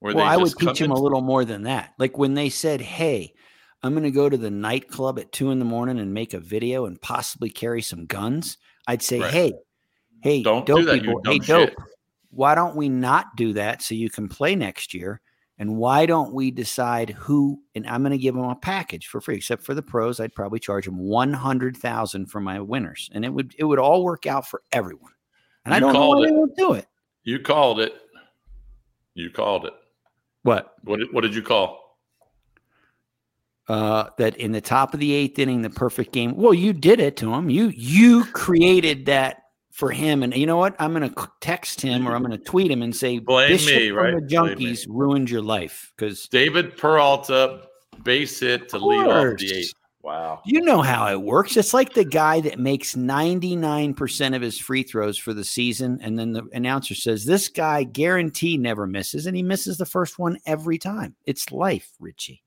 where 0.00 0.14
Well, 0.14 0.24
they 0.24 0.30
I 0.32 0.36
would 0.36 0.54
teach 0.56 0.78
them 0.78 0.92
a 0.92 0.98
little 1.06 1.20
more 1.22 1.44
than 1.44 1.62
that. 1.64 1.94
Like 1.98 2.16
when 2.16 2.34
they 2.34 2.48
said, 2.50 2.80
"Hey, 2.80 3.34
I'm 3.82 3.92
going 3.92 4.02
to 4.04 4.10
go 4.10 4.28
to 4.28 4.36
the 4.36 4.50
nightclub 4.50 5.18
at 5.18 5.32
two 5.32 5.50
in 5.50 5.58
the 5.58 5.64
morning 5.64 5.98
and 5.98 6.12
make 6.12 6.34
a 6.34 6.40
video 6.40 6.86
and 6.86 7.00
possibly 7.00 7.50
carry 7.50 7.82
some 7.82 8.06
guns," 8.06 8.58
I'd 8.86 9.02
say, 9.02 9.20
Right. 9.20 9.32
"Hey, 9.32 9.52
hey, 10.22 10.42
Don't 10.42 10.66
do 10.66 10.84
that, 10.84 11.02
you 11.04 11.12
boy, 11.12 11.20
hey, 11.24 11.38
dope, 11.38 11.68
shit. 11.70 11.76
why 12.30 12.54
don't 12.54 12.74
we 12.76 12.88
not 12.88 13.36
do 13.36 13.52
that 13.54 13.82
so 13.82 13.94
you 13.94 14.10
can 14.10 14.28
play 14.28 14.54
next 14.56 14.92
year 14.94 15.20
And 15.58 15.78
why 15.78 16.04
don't 16.04 16.34
we 16.34 16.50
decide 16.50 17.10
who? 17.10 17.62
And 17.74 17.86
I'm 17.86 18.02
going 18.02 18.12
to 18.12 18.18
give 18.18 18.34
them 18.34 18.44
a 18.44 18.54
package 18.56 19.06
for 19.06 19.22
free, 19.22 19.36
except 19.36 19.62
for 19.62 19.72
the 19.72 19.80
pros. 19.82 20.20
I'd 20.20 20.34
probably 20.34 20.58
charge 20.58 20.84
them 20.84 20.98
one 20.98 21.32
hundred 21.32 21.78
thousand 21.78 22.26
for 22.26 22.40
my 22.40 22.60
winners, 22.60 23.08
and 23.14 23.24
it 23.24 23.30
would 23.30 23.54
it 23.58 23.64
would 23.64 23.78
all 23.78 24.04
work 24.04 24.26
out 24.26 24.46
for 24.46 24.60
everyone. 24.72 25.12
And 25.64 25.72
I 25.72 25.80
don't 25.80 25.94
know 25.94 26.10
why 26.10 26.18
it. 26.22 26.26
they 26.26 26.32
won't 26.32 26.56
do 26.56 26.74
it. 26.74 26.86
You 27.24 27.38
called 27.40 27.80
it. 27.80 27.94
You 29.14 29.30
called 29.30 29.64
it. 29.64 29.72
What? 30.42 30.74
What 30.84 30.98
did, 30.98 31.08
what 31.12 31.22
did 31.22 31.34
you 31.34 31.40
call? 31.42 31.85
Uh, 33.68 34.10
that 34.16 34.36
in 34.36 34.52
the 34.52 34.60
top 34.60 34.94
of 34.94 35.00
the 35.00 35.12
eighth 35.12 35.40
inning, 35.40 35.62
the 35.62 35.70
perfect 35.70 36.12
game. 36.12 36.36
Well, 36.36 36.54
you 36.54 36.72
did 36.72 37.00
it 37.00 37.16
to 37.16 37.34
him. 37.34 37.50
You 37.50 37.66
you 37.68 38.24
created 38.26 39.06
that 39.06 39.42
for 39.72 39.90
him, 39.90 40.22
and 40.22 40.34
you 40.36 40.46
know 40.46 40.56
what? 40.56 40.76
I'm 40.78 40.94
going 40.94 41.12
to 41.12 41.28
text 41.40 41.80
him 41.80 42.06
or 42.06 42.14
I'm 42.14 42.22
going 42.22 42.38
to 42.38 42.44
tweet 42.44 42.70
him 42.70 42.80
and 42.80 42.94
say, 42.94 43.18
Blame 43.18 43.48
Bishop 43.48 43.76
me, 43.76 43.90
right? 43.90 44.14
The 44.14 44.20
junkies 44.20 44.86
ruined 44.88 45.28
your 45.30 45.42
life 45.42 45.92
because 45.96 46.28
David 46.28 46.76
Peralta, 46.76 47.62
base 48.02 48.40
hit 48.40 48.68
to 48.70 48.78
lead 48.78 49.06
off 49.06 49.38
the 49.38 49.52
eighth. 49.52 49.74
Wow. 50.06 50.40
You 50.46 50.60
know 50.60 50.82
how 50.82 51.08
it 51.08 51.20
works. 51.20 51.56
It's 51.56 51.74
like 51.74 51.92
the 51.94 52.04
guy 52.04 52.40
that 52.42 52.60
makes 52.60 52.94
99% 52.94 54.36
of 54.36 54.40
his 54.40 54.56
free 54.56 54.84
throws 54.84 55.18
for 55.18 55.34
the 55.34 55.42
season. 55.42 55.98
And 56.00 56.16
then 56.16 56.32
the 56.32 56.44
announcer 56.52 56.94
says, 56.94 57.24
This 57.24 57.48
guy 57.48 57.82
guarantee 57.82 58.56
never 58.56 58.86
misses. 58.86 59.26
And 59.26 59.36
he 59.36 59.42
misses 59.42 59.78
the 59.78 59.84
first 59.84 60.16
one 60.16 60.38
every 60.46 60.78
time. 60.78 61.16
It's 61.24 61.50
life, 61.50 61.90
Richie. 61.98 62.44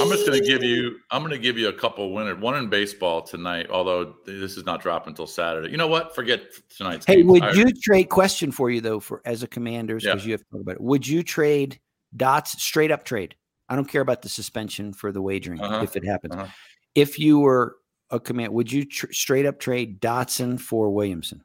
I'm 0.00 0.08
just 0.10 0.26
going 0.26 0.40
to 0.40 0.46
give 0.46 0.62
you. 0.62 0.96
I'm 1.10 1.22
going 1.22 1.32
to 1.32 1.38
give 1.38 1.56
you 1.58 1.68
a 1.68 1.72
couple 1.72 2.12
winners. 2.12 2.38
One 2.38 2.56
in 2.56 2.68
baseball 2.68 3.22
tonight, 3.22 3.68
although 3.70 4.16
this 4.26 4.56
is 4.56 4.66
not 4.66 4.82
dropping 4.82 5.12
until 5.12 5.26
Saturday. 5.26 5.70
You 5.70 5.76
know 5.76 5.86
what? 5.88 6.14
Forget 6.14 6.42
tonight's. 6.76 7.06
Hey, 7.06 7.16
game. 7.16 7.26
would 7.28 7.42
I- 7.42 7.52
you 7.52 7.70
trade 7.82 8.04
question 8.08 8.50
for 8.52 8.70
you 8.70 8.80
though, 8.80 9.00
for 9.00 9.22
as 9.24 9.42
a 9.42 9.46
commanders, 9.46 10.04
Yeah. 10.04 10.12
because 10.14 10.26
you 10.26 10.32
have 10.32 10.40
to 10.40 10.46
talk 10.52 10.60
about 10.62 10.74
it. 10.76 10.80
Would 10.80 11.06
you 11.06 11.22
trade 11.22 11.80
dots 12.16 12.60
straight 12.62 12.90
up 12.90 13.04
trade? 13.04 13.34
I 13.68 13.76
don't 13.76 13.86
care 13.88 14.00
about 14.02 14.22
the 14.22 14.28
suspension 14.28 14.92
for 14.92 15.12
the 15.12 15.20
wagering 15.22 15.60
Uh-huh, 15.60 15.82
if 15.82 15.94
it 15.96 16.04
happens. 16.04 16.34
uh-huh. 16.34 16.46
If 16.94 17.18
you 17.18 17.38
were 17.38 17.76
a 18.10 18.18
command, 18.18 18.52
would 18.54 18.72
you 18.72 18.84
tr- 18.84 19.12
straight 19.12 19.46
up 19.46 19.58
trade 19.60 20.00
Dotson 20.00 20.60
for 20.60 20.90
Williamson? 20.90 21.44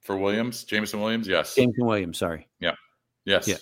for 0.00 0.16
Williams, 0.16 0.64
Jameson 0.64 1.00
Williams? 1.00 1.28
Yes. 1.28 1.54
Jameson 1.54 1.84
Williams, 1.84 2.18
sorry. 2.18 2.48
Yeah. 2.58 2.72
Yes. 3.26 3.46
Yeah. 3.46 3.56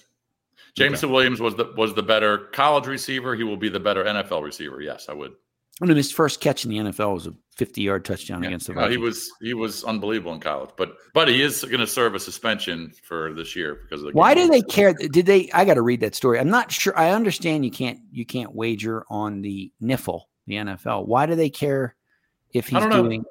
Jameson 0.79 1.11
Williams 1.11 1.41
was 1.41 1.55
the 1.57 1.73
was 1.77 1.95
the 1.95 2.03
better 2.03 2.39
college 2.53 2.87
receiver. 2.87 3.35
He 3.35 3.45
will 3.45 3.57
be 3.57 3.69
the 3.69 3.81
better 3.81 4.05
NFL 4.05 4.43
receiver. 4.43 4.81
Yes, 4.81 5.07
I 5.09 5.15
would. 5.15 5.33
I 5.81 5.87
mean, 5.87 5.97
his 5.97 6.11
first 6.11 6.41
catch 6.41 6.65
in 6.65 6.71
the 6.73 6.79
NFL 6.79 7.15
was 7.15 7.27
a 7.29 7.35
50 7.57 7.83
yard 7.83 8.05
touchdown 8.05 8.43
Yeah. 8.43 8.49
against 8.49 8.67
the 8.67 8.75
No, 8.75 8.89
he 8.89 8.97
was 8.97 9.31
he 9.41 9.55
was 9.55 9.85
unbelievable 9.85 10.33
in 10.35 10.41
college, 10.41 10.71
but 10.77 10.97
but 11.15 11.29
he 11.29 11.41
is 11.41 11.63
going 11.63 11.79
to 11.81 11.87
serve 11.87 12.15
a 12.17 12.21
suspension 12.21 12.93
for 13.05 13.33
this 13.35 13.55
year 13.55 13.77
because 13.83 14.03
of 14.03 14.09
the 14.09 14.13
Why 14.13 14.35
do 14.35 14.49
they 14.49 14.63
care? 14.63 14.93
Did 14.93 15.27
they? 15.27 15.51
I 15.53 15.65
got 15.65 15.75
to 15.75 15.83
read 15.83 16.01
that 16.01 16.15
story. 16.17 16.41
I'm 16.41 16.51
not 16.51 16.73
sure. 16.73 16.99
I 16.99 17.11
understand 17.11 17.65
you 17.65 17.71
can't 17.71 18.01
you 18.11 18.27
can't 18.27 18.55
wager 18.55 19.05
on 19.09 19.41
the 19.43 19.73
NIFL, 19.83 20.23
the 20.47 20.55
NFL. 20.55 21.07
Why 21.07 21.27
do 21.27 21.35
they 21.37 21.51
care 21.51 21.95
if 22.53 22.69
he's 22.69 22.85
doing? 22.87 23.25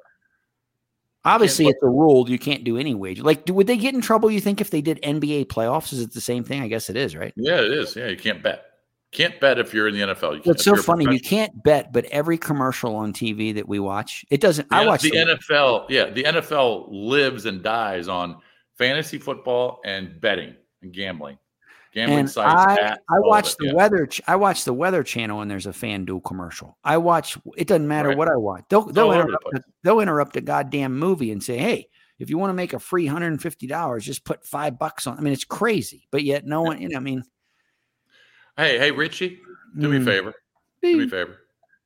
Obviously, 1.28 1.66
it's 1.66 1.82
a 1.82 1.88
rule. 1.88 2.28
You 2.28 2.38
can't 2.38 2.64
do 2.64 2.78
any 2.78 2.94
wager. 2.94 3.22
Like, 3.22 3.44
do, 3.44 3.52
would 3.52 3.66
they 3.66 3.76
get 3.76 3.94
in 3.94 4.00
trouble? 4.00 4.30
You 4.30 4.40
think 4.40 4.60
if 4.60 4.70
they 4.70 4.80
did 4.80 4.98
NBA 5.02 5.46
playoffs? 5.46 5.92
Is 5.92 6.00
it 6.00 6.12
the 6.12 6.22
same 6.22 6.42
thing? 6.42 6.62
I 6.62 6.68
guess 6.68 6.88
it 6.88 6.96
is, 6.96 7.14
right? 7.14 7.34
Yeah, 7.36 7.56
it 7.56 7.70
is. 7.70 7.94
Yeah, 7.94 8.06
you 8.06 8.16
can't 8.16 8.42
bet. 8.42 8.64
Can't 9.12 9.38
bet 9.38 9.58
if 9.58 9.74
you're 9.74 9.88
in 9.88 9.94
the 9.94 10.00
NFL. 10.00 10.36
You 10.36 10.42
Well, 10.44 10.54
it's 10.54 10.64
so 10.64 10.76
funny. 10.76 11.06
You 11.12 11.20
can't 11.20 11.62
bet, 11.62 11.92
but 11.92 12.06
every 12.06 12.38
commercial 12.38 12.96
on 12.96 13.12
TV 13.12 13.54
that 13.54 13.68
we 13.68 13.78
watch, 13.78 14.24
it 14.30 14.40
doesn't. 14.40 14.68
I 14.70 14.86
watch 14.86 15.02
the, 15.02 15.10
the, 15.10 15.38
NFL. 15.38 15.86
Yeah, 15.90 16.10
the 16.10 16.24
NFL 16.24 16.88
lives 16.90 17.44
and 17.44 17.62
dies 17.62 18.08
on 18.08 18.36
fantasy 18.76 19.18
football 19.18 19.80
and 19.84 20.18
betting 20.20 20.54
and 20.82 20.92
gambling. 20.92 21.38
Gambling 21.94 22.18
and 22.20 22.30
sites. 22.30 22.54
I, 22.54 22.96
I 23.08 23.18
watch 23.20 23.56
the 23.56 23.66
yeah. 23.66 23.72
weather. 23.72 24.08
I 24.26 24.36
watch 24.36 24.64
the 24.64 24.74
Weather 24.74 25.02
Channel, 25.02 25.40
and 25.40 25.50
there's 25.50 25.66
a 25.66 25.70
FanDuel 25.70 26.22
commercial. 26.24 26.76
I 26.84 26.98
watch. 26.98 27.38
It 27.56 27.66
doesn't 27.66 27.88
matter 27.88 28.10
Right. 28.10 28.18
what 28.18 28.28
I 28.28 28.36
watch. 28.36 28.64
They'll 28.68 28.84
they'll 28.84 29.10
the 29.10 29.20
interrupt. 29.20 29.44
A, 29.54 29.62
they'll 29.82 30.00
interrupt 30.00 30.36
a 30.36 30.40
goddamn 30.40 30.98
movie 30.98 31.32
and 31.32 31.42
say, 31.42 31.56
"Hey, 31.56 31.88
if 32.18 32.28
you 32.28 32.38
want 32.38 32.50
to 32.50 32.54
make 32.54 32.74
a 32.74 32.78
free 32.78 33.06
hundred 33.06 33.28
and 33.28 33.40
fifty 33.40 33.66
dollars, 33.66 34.04
just 34.04 34.24
put 34.24 34.44
five 34.44 34.78
bucks 34.78 35.06
on." 35.06 35.18
I 35.18 35.22
mean, 35.22 35.32
it's 35.32 35.44
crazy, 35.44 36.06
but 36.10 36.24
yet 36.24 36.46
no 36.46 36.62
one. 36.62 36.80
You 36.80 36.90
know, 36.90 36.98
I 36.98 37.00
mean, 37.00 37.24
Hey, 38.58 38.76
hey, 38.76 38.90
Richie, 38.90 39.38
do 39.78 39.88
me 39.88 39.98
a 39.98 40.00
mm, 40.00 40.04
favor. 40.04 40.34
Do 40.82 40.96
me 40.96 41.04
a 41.04 41.08
favor. 41.08 41.38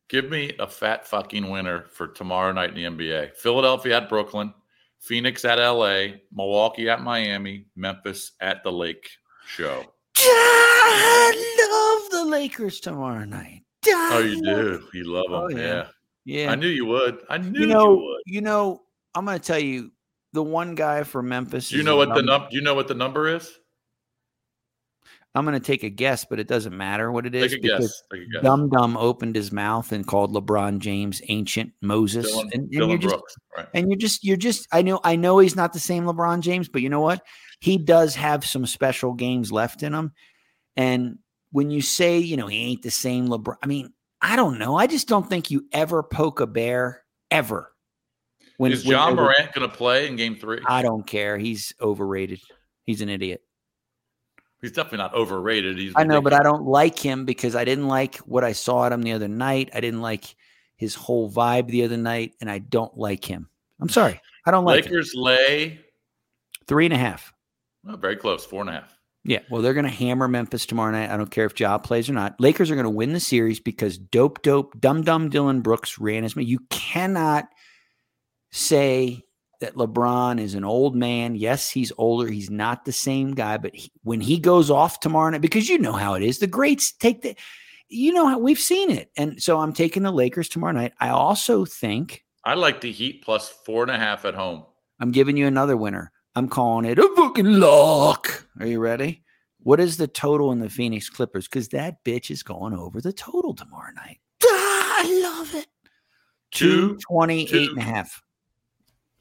Give 0.09 0.31
me 0.31 0.55
a 0.59 0.67
fat 0.67 1.07
fucking 1.07 1.51
winner 1.51 1.85
for 1.91 2.09
tomorrow 2.09 2.51
night 2.51 2.71
in 2.71 2.75
the 2.77 2.85
NBA. 2.85 3.37
Philadelphia 3.37 3.99
at 3.99 4.09
Brooklyn, 4.09 4.55
Phoenix 4.99 5.45
at 5.45 5.59
LA, 5.59 6.15
Milwaukee 6.33 6.89
at 6.89 7.03
Miami, 7.03 7.67
Memphis 7.77 8.33
at 8.41 8.65
the 8.65 8.73
Lake 8.73 9.11
Show. 9.47 9.85
I 10.17 12.01
love 12.11 12.11
the 12.11 12.31
Lakers 12.31 12.81
tomorrow 12.81 13.25
night. 13.25 13.63
Oh, 13.89 14.21
you 14.21 14.43
do. 14.43 14.83
You 14.95 15.05
love 15.05 15.25
them. 15.25 15.35
Oh, 15.35 15.49
yeah. 15.49 15.59
yeah. 15.67 15.87
Yeah, 16.25 16.53
I 16.53 16.55
knew 16.55 16.69
you 16.69 16.87
would. 16.87 17.19
I 17.29 17.39
knew 17.39 17.61
you 17.61 17.67
you, 17.67 17.67
know, 17.67 17.97
would. 17.97 18.23
you 18.27 18.41
know, 18.43 18.83
I'm 19.15 19.25
going 19.25 19.39
to 19.39 19.45
tell 19.45 19.59
you 19.59 19.91
the 20.33 20.43
one 20.43 20.75
guy 20.75 21.03
from 21.03 21.29
Memphis. 21.29 21.69
Do 21.69 21.77
you 21.77 21.83
know 21.83 21.97
what 21.97 22.15
the 22.15 22.23
num- 22.23 22.47
you 22.51 22.61
know 22.61 22.75
what 22.75 22.87
the 22.87 22.95
number 22.95 23.35
is? 23.35 23.53
I'm 25.35 25.47
going 25.47 25.59
to 25.59 25.67
take 25.67 25.83
a 25.83 25.89
guess, 25.89 26.27
but 26.27 26.39
it 26.39 26.47
doesn't 26.47 26.77
matter 26.77 27.11
what 27.11 27.25
it 27.25 27.35
is 27.35 27.53
Take 27.53 27.61
a 27.61 27.63
because 27.63 27.81
guess. 27.81 28.03
Take 28.13 28.29
a 28.29 28.33
guess. 28.33 28.43
Dum 28.43 28.69
Dum 28.69 28.97
opened 28.99 29.35
his 29.35 29.51
mouth 29.51 29.91
and 29.91 30.07
called 30.07 30.33
LeBron 30.33 30.79
James 30.79 31.23
ancient 31.29 31.73
Moses, 31.81 32.27
Dillon, 32.27 32.51
and, 32.53 32.63
and 32.63 32.71
Dillon 32.71 32.91
you're 32.91 32.99
just 32.99 33.15
Brooks. 33.15 33.35
Right. 33.57 33.69
and 33.75 33.89
you're 33.89 33.99
just 33.99 34.23
you're 34.25 34.37
just 34.37 34.69
I 34.73 34.83
know 34.83 35.01
I 35.03 35.17
know 35.17 35.39
he's 35.39 35.57
not 35.57 35.73
the 35.73 35.81
same 35.81 36.05
LeBron 36.05 36.41
James, 36.41 36.69
but 36.69 36.83
you 36.83 36.91
know 36.91 37.01
what? 37.01 37.23
He 37.63 37.79
does 37.79 38.17
have 38.17 38.45
some 38.45 38.67
special 38.67 39.13
games 39.13 39.53
left 39.53 39.85
in 39.85 39.95
him. 39.95 40.11
And 40.77 41.21
when 41.53 41.71
you 41.71 41.81
say, 41.81 42.19
you 42.19 42.37
know, 42.37 42.49
he 42.49 42.59
ain't 42.65 42.83
the 42.83 42.91
same 42.91 43.29
LeBron, 43.29 43.55
I 43.63 43.69
mean, 43.69 43.93
I 44.21 44.35
don't 44.35 44.59
know. 44.59 44.75
I 44.75 44.89
just 44.89 45.07
don't 45.07 45.31
think 45.31 45.53
you 45.53 45.65
ever 45.71 46.03
poke 46.03 46.41
a 46.41 46.47
bear 46.49 47.05
ever. 47.31 47.73
When, 48.57 48.73
is 48.73 48.83
John 48.83 49.17
was- 49.17 49.23
Morant 49.23 49.53
going 49.53 49.71
to 49.71 49.77
play 49.77 50.09
in 50.09 50.17
Game 50.17 50.35
Three? 50.35 50.59
I 50.67 50.83
don't 50.83 51.07
care. 51.07 51.39
He's 51.39 51.73
overrated. 51.81 52.41
He's 52.83 53.01
an 53.01 53.09
idiot. 53.09 53.43
He's 54.61 54.73
definitely 54.73 54.99
not 54.99 55.15
overrated. 55.15 55.79
He's 55.79 55.93
I 55.95 56.03
know, 56.03 56.21
but 56.21 56.33
I 56.33 56.43
don't 56.43 56.65
like 56.67 56.99
him 56.99 57.25
because 57.25 57.55
I 57.55 57.65
didn't 57.65 57.87
like 57.87 58.17
what 58.19 58.43
I 58.43 58.55
saw 58.55 58.87
at 58.87 58.93
him 58.93 59.03
the 59.03 59.13
other 59.13 59.29
night. 59.29 59.71
I 59.73 59.79
didn't 59.79 60.03
like 60.03 60.35
his 60.75 60.97
whole 60.97 61.31
vibe 61.31 61.69
the 61.69 61.85
other 61.85 61.97
night, 61.97 62.35
and 62.41 62.51
I 62.51 62.59
don't 62.59 62.99
like 62.99 63.25
him. 63.25 63.49
I'm 63.81 63.89
sorry. 63.89 64.21
I 64.47 64.51
don't 64.51 64.65
like 64.65 64.85
him. 64.85 64.91
Lakers 64.91 65.15
lay 65.15 65.79
three 66.67 66.87
and 66.87 66.95
a 66.95 66.99
half. 66.99 67.33
Oh, 67.87 67.97
very 67.97 68.17
close, 68.17 68.45
four 68.45 68.61
and 68.61 68.71
a 68.71 68.75
half. 68.75 68.99
Yeah, 69.25 69.41
well, 69.51 69.63
they're 69.63 69.75
going 69.75 69.85
to 69.85 69.91
hammer 69.91 70.27
Memphis 70.27 70.67
tomorrow 70.67 70.91
night. 70.91 71.11
I 71.11 71.17
don't 71.17 71.31
care 71.31 71.47
if 71.47 71.55
Job 71.55 71.85
plays 71.85 72.09
or 72.09 72.13
not. 72.13 72.41
Lakers 72.41 72.71
are 72.71 72.75
going 72.75 72.85
to 72.85 72.91
win 72.91 73.13
the 73.13 73.21
series 73.21 73.61
because 73.61 73.97
dope, 73.97 74.43
dope, 74.43 74.79
dumb, 74.81 75.03
dumb 75.03 75.31
Dillon 75.31 75.61
Brooks 75.61 75.99
ran 75.99 76.25
his. 76.25 76.35
You 76.35 76.59
cannot 76.71 77.47
say 78.51 79.23
that 79.61 79.77
LeBron 79.77 80.41
is 80.41 80.55
an 80.55 80.65
old 80.65 80.97
man. 80.97 81.37
Yes, 81.37 81.71
he's 81.71 81.93
older. 81.97 82.27
He's 82.27 82.51
not 82.51 82.85
the 82.85 82.93
same 82.93 83.35
guy, 83.35 83.59
but 83.59 83.75
he, 83.77 83.93
when 84.03 84.21
he 84.21 84.39
goes 84.39 84.71
off 84.73 84.99
tomorrow 84.99 85.31
night, 85.31 85.41
because 85.41 85.69
you 85.69 85.79
know 85.79 85.93
how 85.93 86.15
it 86.15 86.25
is, 86.25 86.41
the 86.41 86.49
greats 86.49 86.93
take 86.93 87.23
the, 87.23 87.37
you 87.89 88.13
know 88.13 88.27
how 88.27 88.39
we've 88.39 88.59
seen 88.59 88.91
it, 88.91 89.11
and 89.17 89.41
so 89.41 89.61
I'm 89.61 89.73
taking 89.73 90.03
the 90.03 90.11
Lakers 90.11 90.49
tomorrow 90.49 90.73
night. 90.73 90.95
I 90.99 91.11
also 91.11 91.65
think 91.65 92.25
I 92.45 92.55
like 92.55 92.81
the 92.81 92.91
Heat 92.91 93.23
plus 93.25 93.49
four 93.49 93.83
and 93.83 93.91
a 93.91 93.99
half 93.99 94.25
at 94.25 94.35
home. 94.35 94.65
I'm 94.99 95.13
giving 95.13 95.37
you 95.37 95.47
another 95.47 95.77
winner. 95.77 96.11
I'm 96.35 96.49
calling 96.49 96.87
it 96.87 96.99
a 96.99 97.09
fucking 97.15 97.61
lock. 97.61 98.47
Are 98.59 98.67
you 98.67 98.81
ready? 98.81 99.23
What 99.61 99.81
is 99.81 99.97
the 99.97 100.09
total 100.09 100.51
in 100.53 100.59
the 100.59 100.71
Phoenix 100.71 101.09
Clippers? 101.11 101.47
Because 101.47 101.69
that 101.69 102.03
bitch 102.05 102.31
is 102.31 102.43
going 102.43 102.75
over 102.75 103.01
the 103.01 103.13
total 103.13 103.55
tomorrow 103.55 103.93
night. 103.95 104.19
Ah, 104.45 104.47
I 105.05 105.21
love 105.23 105.55
it. 105.55 105.67
Two, 106.51 106.99
228 107.11 107.49
two. 107.49 107.71
and 107.71 107.79
a 107.79 107.83
half. 107.83 108.23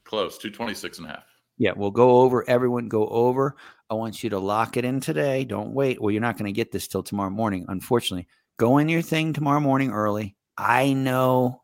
Close, 0.04 0.36
226 0.38 0.98
and 0.98 1.06
a 1.06 1.10
half. 1.10 1.24
Yeah, 1.58 1.72
we'll 1.76 1.90
go 1.90 2.22
over. 2.22 2.48
Everyone 2.48 2.88
go 2.88 3.06
over. 3.08 3.56
I 3.88 3.94
want 3.94 4.24
you 4.24 4.30
to 4.30 4.38
lock 4.38 4.76
it 4.76 4.84
in 4.84 5.00
today. 5.00 5.44
Don't 5.44 5.72
wait. 5.72 6.00
Well, 6.00 6.10
you're 6.10 6.20
not 6.20 6.36
going 6.36 6.52
to 6.52 6.56
get 6.56 6.72
this 6.72 6.88
till 6.88 7.02
tomorrow 7.02 7.30
morning, 7.30 7.66
unfortunately. 7.68 8.26
Go 8.58 8.78
in 8.78 8.88
your 8.88 9.02
thing 9.02 9.32
tomorrow 9.32 9.60
morning 9.60 9.90
early. 9.90 10.34
I 10.56 10.92
know 10.92 11.61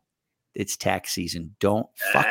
it's 0.54 0.76
tax 0.76 1.12
season. 1.12 1.54
Don't 1.61 1.87
fuck 2.12 2.26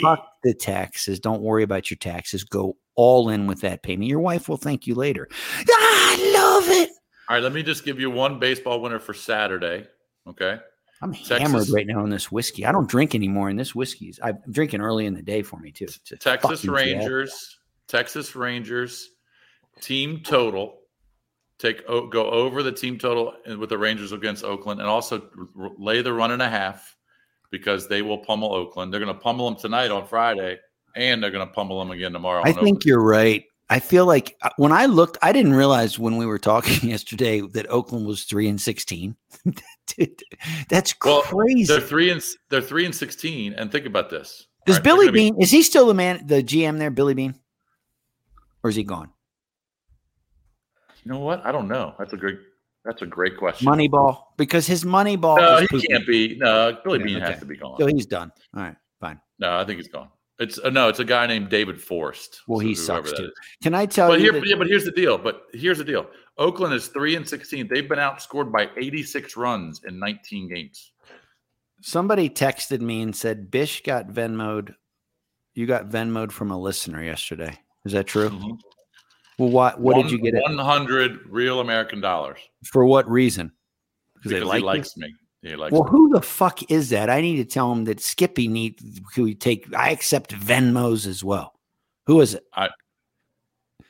fuck 0.00 0.26
the 0.42 0.54
taxes. 0.54 1.20
Don't 1.20 1.42
worry 1.42 1.62
about 1.62 1.90
your 1.90 1.98
taxes. 1.98 2.44
Go 2.44 2.76
all 2.94 3.28
in 3.28 3.46
with 3.46 3.60
that 3.62 3.82
payment. 3.82 4.08
Your 4.08 4.20
wife 4.20 4.48
will 4.48 4.56
thank 4.56 4.86
you 4.86 4.94
later. 4.94 5.28
Ah, 5.32 5.64
I 5.70 6.32
love 6.34 6.68
it. 6.68 6.90
All 7.28 7.36
right, 7.36 7.42
let 7.42 7.52
me 7.52 7.62
just 7.62 7.84
give 7.84 8.00
you 8.00 8.10
one 8.10 8.38
baseball 8.38 8.80
winner 8.80 8.98
for 8.98 9.14
Saturday. 9.14 9.86
Okay. 10.26 10.58
I'm 11.02 11.14
Texas- 11.14 11.38
hammered 11.38 11.68
right 11.70 11.86
now 11.86 12.02
on 12.02 12.10
this 12.10 12.30
whiskey. 12.30 12.66
I 12.66 12.72
don't 12.72 12.88
drink 12.88 13.14
anymore, 13.14 13.48
and 13.48 13.58
this 13.58 13.74
whiskey 13.74 14.06
is 14.08 14.20
I'm 14.22 14.38
drinking 14.50 14.80
early 14.80 15.06
in 15.06 15.14
the 15.14 15.22
day 15.22 15.42
for 15.42 15.58
me 15.58 15.70
too. 15.70 15.86
Texas. 16.18 16.64
Rangers, 16.66 17.58
Texas 17.88 18.36
Rangers 18.36 19.10
team 19.80 20.20
total. 20.22 20.78
Take 21.58 21.86
go 21.86 22.30
over 22.30 22.62
the 22.62 22.72
team 22.72 22.98
total 22.98 23.34
with 23.58 23.68
the 23.68 23.78
Rangers 23.78 24.12
against 24.12 24.44
Oakland, 24.44 24.80
and 24.80 24.88
also 24.88 25.22
lay 25.78 26.02
the 26.02 26.12
run 26.12 26.32
and 26.32 26.42
a 26.42 26.48
half 26.48 26.96
because 27.50 27.88
they 27.88 28.02
will 28.02 28.18
pummel 28.18 28.52
Oakland. 28.52 28.92
They're 28.92 29.00
going 29.00 29.14
to 29.14 29.20
pummel 29.20 29.50
them 29.50 29.58
tonight 29.60 29.90
on 29.90 30.06
Friday, 30.06 30.58
and 30.94 31.22
they're 31.22 31.30
going 31.30 31.46
to 31.46 31.52
pummel 31.52 31.78
them 31.78 31.90
again 31.90 32.12
tomorrow. 32.12 32.40
I 32.42 32.46
think 32.52 32.58
Oakland. 32.58 32.84
you're 32.84 33.02
right. 33.02 33.44
I 33.68 33.78
feel 33.78 34.04
like 34.04 34.36
uh, 34.42 34.50
when 34.56 34.72
I 34.72 34.86
looked, 34.86 35.16
I 35.22 35.32
didn't 35.32 35.54
realize 35.54 35.96
when 35.98 36.16
we 36.16 36.26
were 36.26 36.38
talking 36.40 36.88
yesterday 36.90 37.40
that 37.40 37.70
Oakland 37.70 38.06
was 38.06 38.24
three 38.24 38.48
and 38.48 38.60
sixteen. 38.60 39.14
Dude, 39.96 40.22
that's 40.68 40.94
Well, 41.04 41.22
crazy. 41.22 41.64
They're 41.72 41.80
three 41.80 42.10
and 42.10 42.22
they're 42.48 42.60
three 42.62 42.84
and 42.84 42.94
sixteen. 42.94 43.52
And 43.54 43.70
think 43.70 43.86
about 43.86 44.10
this. 44.10 44.46
Does 44.66 44.76
All 44.76 44.78
right, 44.80 44.84
Billy 44.84 45.06
gonna 45.06 45.12
be- 45.12 45.30
Beane 45.30 45.40
is 45.40 45.50
he 45.52 45.62
still 45.62 45.86
the 45.86 45.94
man, 45.94 46.26
the 46.26 46.42
GM 46.42 46.78
there, 46.78 46.90
Billy 46.90 47.14
Beane, 47.14 47.34
or 48.64 48.70
is 48.70 48.76
he 48.76 48.82
gone? 48.84 49.10
you 51.04 51.12
know 51.12 51.20
what? 51.20 51.44
I 51.46 51.52
don't 51.52 51.68
know. 51.68 51.94
That's 51.98 52.12
a 52.12 52.16
great. 52.16 52.38
That's 52.84 53.02
a 53.02 53.06
great 53.06 53.36
question. 53.36 53.66
Moneyball, 53.68 54.22
because 54.38 54.66
his 54.66 54.84
Moneyball. 54.84 55.36
No, 55.36 55.66
he 55.70 55.86
can't 55.86 56.06
be. 56.06 56.36
No, 56.38 56.78
Billy 56.82 56.98
Yeah, 57.00 57.04
Beane 57.04 57.16
okay. 57.22 57.30
has 57.32 57.40
to 57.40 57.46
be 57.46 57.56
gone. 57.56 57.76
So 57.78 57.86
he's 57.86 58.06
done. 58.06 58.32
All 58.56 58.62
right, 58.62 58.76
fine. 59.00 59.20
No, 59.38 59.58
I 59.58 59.64
think 59.64 59.78
he's 59.78 59.88
gone. 59.88 60.08
It's 60.38 60.58
uh, 60.58 60.70
no, 60.70 60.88
it's 60.88 61.00
a 61.00 61.04
guy 61.04 61.26
named 61.26 61.50
David 61.50 61.80
Forst. 61.80 62.40
Well, 62.46 62.60
so 62.60 62.66
he 62.66 62.74
sucks 62.74 63.12
too. 63.12 63.24
is. 63.26 63.30
Can 63.62 63.74
I 63.74 63.84
tell 63.84 64.08
But 64.08 64.20
you? 64.20 64.32
here, 64.32 64.40
that- 64.40 64.48
yeah, 64.48 64.56
but 64.56 64.66
here's 64.66 64.84
the 64.86 64.92
deal. 64.92 65.18
But 65.18 65.42
here's 65.52 65.76
the 65.76 65.84
deal. 65.84 66.06
Oakland 66.38 66.72
is 66.72 66.88
three 66.88 67.16
and 67.16 67.28
sixteen. 67.28 67.68
They've 67.68 67.86
been 67.86 67.98
outscored 67.98 68.50
by 68.50 68.70
86 68.78 69.36
runs 69.36 69.82
in 69.84 69.98
19 69.98 70.48
games. 70.48 70.92
Somebody 71.82 72.30
texted 72.30 72.80
me 72.80 73.02
and 73.02 73.14
said 73.14 73.50
Bish 73.50 73.82
got 73.82 74.08
Venmoed. 74.08 74.74
You 75.54 75.66
got 75.66 75.90
Venmoed 75.90 76.32
from 76.32 76.50
a 76.50 76.58
listener 76.58 77.02
yesterday. 77.02 77.58
Is 77.84 77.92
that 77.92 78.06
true? 78.06 78.30
Mhm. 78.30 78.58
Well, 79.40 79.48
what 79.48 79.80
what 79.80 79.96
One- 79.96 80.02
did 80.04 80.12
you 80.12 80.18
get 80.20 80.34
it 80.34 80.42
100 80.44 81.20
real 81.30 81.60
American 81.60 82.00
dollars 82.00 82.38
for? 82.64 82.84
What 82.84 83.08
reason? 83.10 83.52
because 84.16 84.32
they 84.32 84.38
he 84.38 84.44
like 84.44 84.60
you? 84.60 84.66
likes 84.66 84.96
me. 84.98 85.14
He 85.40 85.56
likes 85.56 85.72
Well, 85.72 85.84
me. 85.84 85.90
who 85.90 86.10
the 86.12 86.20
fuck 86.20 86.70
is 86.70 86.90
that? 86.90 87.08
I 87.08 87.22
need 87.22 87.36
to 87.36 87.46
tell 87.46 87.72
him 87.72 87.84
that 87.84 88.00
Skippy 88.00 88.48
need 88.48 88.78
who 89.14 89.22
we 89.24 89.34
take. 89.34 89.74
I 89.74 89.90
accept 89.92 90.34
Venmos 90.38 91.06
as 91.06 91.24
well. 91.24 91.54
Who 92.06 92.20
is 92.20 92.34
it? 92.34 92.44
I 92.54 92.68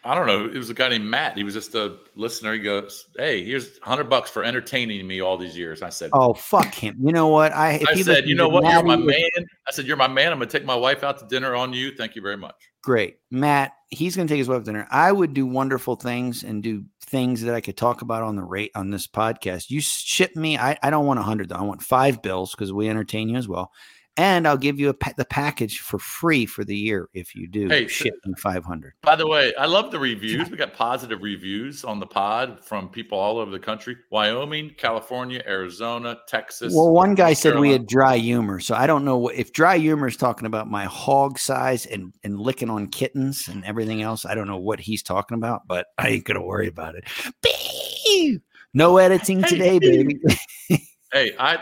I 0.04 0.14
don't 0.14 0.26
know. 0.28 0.46
It 0.46 0.56
was 0.56 0.70
a 0.70 0.74
guy 0.74 0.88
named 0.88 1.04
Matt. 1.04 1.36
He 1.36 1.42
was 1.42 1.52
just 1.52 1.74
a 1.74 1.96
listener. 2.14 2.52
He 2.54 2.60
goes, 2.60 3.06
"Hey, 3.18 3.44
here's 3.44 3.78
100 3.80 4.04
bucks 4.08 4.30
for 4.30 4.44
entertaining 4.44 5.04
me 5.06 5.20
all 5.20 5.36
these 5.36 5.58
years." 5.58 5.82
I 5.82 5.88
said, 5.90 6.10
Oh 6.14 6.32
fuck 6.32 6.72
him! 6.72 6.96
You 7.02 7.12
know 7.12 7.26
what? 7.26 7.52
I 7.52 7.82
I 7.88 7.94
he 7.94 8.02
said, 8.04 8.26
you 8.28 8.34
know 8.36 8.48
what? 8.48 8.62
You're 8.72 8.84
my 8.84 8.96
man. 8.96 9.28
I 9.68 9.72
said, 9.72 9.84
you're 9.86 9.96
my 9.98 10.06
man. 10.08 10.30
I'm 10.32 10.38
gonna 10.38 10.48
take 10.50 10.64
my 10.64 10.76
wife 10.76 11.02
out 11.02 11.18
to 11.18 11.26
dinner 11.26 11.54
on 11.56 11.72
you. 11.72 11.90
Thank 11.96 12.14
you 12.14 12.22
very 12.22 12.36
much. 12.36 12.54
Great, 12.82 13.18
Matt. 13.30 13.72
He's 13.88 14.16
going 14.16 14.26
to 14.28 14.32
take 14.32 14.38
his 14.38 14.48
wife 14.48 14.60
to 14.60 14.64
dinner. 14.64 14.86
I 14.90 15.10
would 15.10 15.34
do 15.34 15.46
wonderful 15.46 15.96
things 15.96 16.44
and 16.44 16.62
do 16.62 16.84
things 17.02 17.42
that 17.42 17.54
I 17.54 17.60
could 17.60 17.76
talk 17.76 18.02
about 18.02 18.22
on 18.22 18.36
the 18.36 18.42
rate 18.44 18.70
on 18.74 18.90
this 18.90 19.06
podcast. 19.06 19.68
You 19.68 19.80
ship 19.80 20.34
me. 20.36 20.56
I, 20.56 20.78
I 20.82 20.90
don't 20.90 21.06
want 21.06 21.18
a 21.18 21.24
hundred. 21.24 21.48
though. 21.48 21.56
I 21.56 21.62
want 21.62 21.82
five 21.82 22.22
bills 22.22 22.52
because 22.52 22.72
we 22.72 22.88
entertain 22.88 23.28
you 23.28 23.36
as 23.36 23.48
well, 23.48 23.72
and 24.16 24.46
I'll 24.46 24.56
give 24.56 24.78
you 24.78 24.88
a 24.88 24.94
pa- 24.94 25.12
the 25.16 25.24
package 25.24 25.80
for 25.80 25.98
free 25.98 26.46
for 26.46 26.64
the 26.64 26.76
year 26.76 27.08
if 27.14 27.34
you 27.34 27.48
do 27.48 27.68
Hey, 27.68 27.86
ship 27.86 28.14
me 28.24 28.34
five 28.38 28.64
hundred. 28.64 28.94
By 29.02 29.16
the 29.16 29.26
way, 29.26 29.54
I 29.56 29.66
love 29.66 29.90
the 29.90 29.98
reviews. 29.98 30.50
We 30.50 30.56
got 30.56 30.74
positive 30.74 31.22
reviews 31.22 31.84
on 31.84 32.00
the 32.00 32.06
pod 32.06 32.64
from 32.64 32.88
people 32.88 33.18
all 33.18 33.38
over 33.38 33.50
the 33.50 33.60
country: 33.60 33.96
Wyoming, 34.10 34.74
California, 34.76 35.42
Arizona, 35.46 36.18
Texas. 36.26 36.74
Well, 36.74 36.92
one 36.92 37.14
guy 37.14 37.34
said 37.34 37.58
we 37.58 37.70
had 37.70 37.86
dry 37.86 38.16
humor, 38.16 38.58
so 38.60 38.74
I 38.74 38.86
don't 38.86 39.04
know 39.04 39.16
what, 39.16 39.36
if 39.36 39.52
dry 39.52 39.78
humor 39.78 40.08
is 40.08 40.16
talking 40.16 40.46
about 40.46 40.68
my 40.68 40.84
hog 40.84 41.38
size 41.38 41.86
and 41.86 42.12
and 42.24 42.38
licking 42.40 42.70
on 42.70 42.88
kittens 42.88 43.48
and 43.48 43.64
everything 43.64 44.02
else. 44.02 44.24
I 44.26 44.34
don't 44.34 44.48
know 44.48 44.58
what 44.58 44.80
he's 44.80 45.02
talking 45.02 45.36
about, 45.36 45.62
but 45.66 45.86
I 45.98 46.08
ain't 46.08 46.24
gonna 46.24 46.44
worry 46.44 46.68
about 46.68 46.94
it. 46.96 47.04
Bee! 47.42 48.40
No 48.74 48.98
editing 48.98 49.42
today, 49.42 49.78
baby. 49.78 50.20
Hey, 51.12 51.34
I 51.40 51.58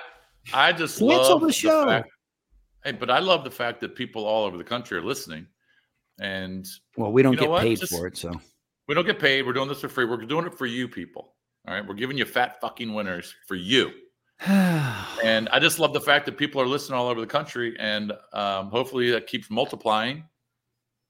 I 0.53 0.73
just 0.73 0.99
Cancel 0.99 1.39
the 1.39 1.53
show. 1.53 1.87
fact, 1.87 2.11
hey, 2.85 2.93
but 2.93 3.11
I 3.11 3.19
love 3.19 3.45
the 3.45 3.51
fact 3.51 3.81
that 3.81 3.95
people 3.95 4.25
all 4.25 4.45
over 4.45 4.57
the 4.57 4.64
country 4.64 4.99
are 4.99 5.03
listening, 5.03 5.47
and 6.21 6.67
well, 6.97 7.12
we 7.12 7.23
don't 7.23 7.33
You 7.33 7.37
know 7.38 7.43
get 7.43 7.51
what? 7.51 7.62
paid 7.62 7.81
Just- 7.81 7.93
for 7.93 8.07
it, 8.07 8.17
so 8.17 8.33
we 8.87 8.95
don't 8.95 9.07
get 9.07 9.19
paid. 9.19 9.47
We're 9.47 9.53
doing 9.53 9.69
this 9.69 9.81
for 9.81 9.88
free. 9.88 10.05
We're 10.05 10.17
doing 10.19 10.47
it 10.47 10.57
for 10.57 10.67
you 10.67 10.88
people. 10.88 11.35
All 11.67 11.75
right, 11.75 11.87
we're 11.87 11.95
giving 11.95 12.17
you 12.17 12.25
fat 12.25 12.61
fucking 12.61 12.93
winners 12.95 13.35
for 13.47 13.55
you. 13.55 13.93
And 15.25 15.49
I 15.49 15.59
just 15.59 15.81
love 15.81 15.93
the 15.93 16.01
fact 16.01 16.27
that 16.27 16.38
people 16.38 16.61
are 16.61 16.67
listening 16.67 16.97
all 16.97 17.09
over 17.09 17.21
the 17.21 17.27
country, 17.27 17.75
and 17.81 18.12
um, 18.33 18.71
hopefully 18.71 19.11
that 19.11 19.27
keeps 19.27 19.51
multiplying. 19.51 20.23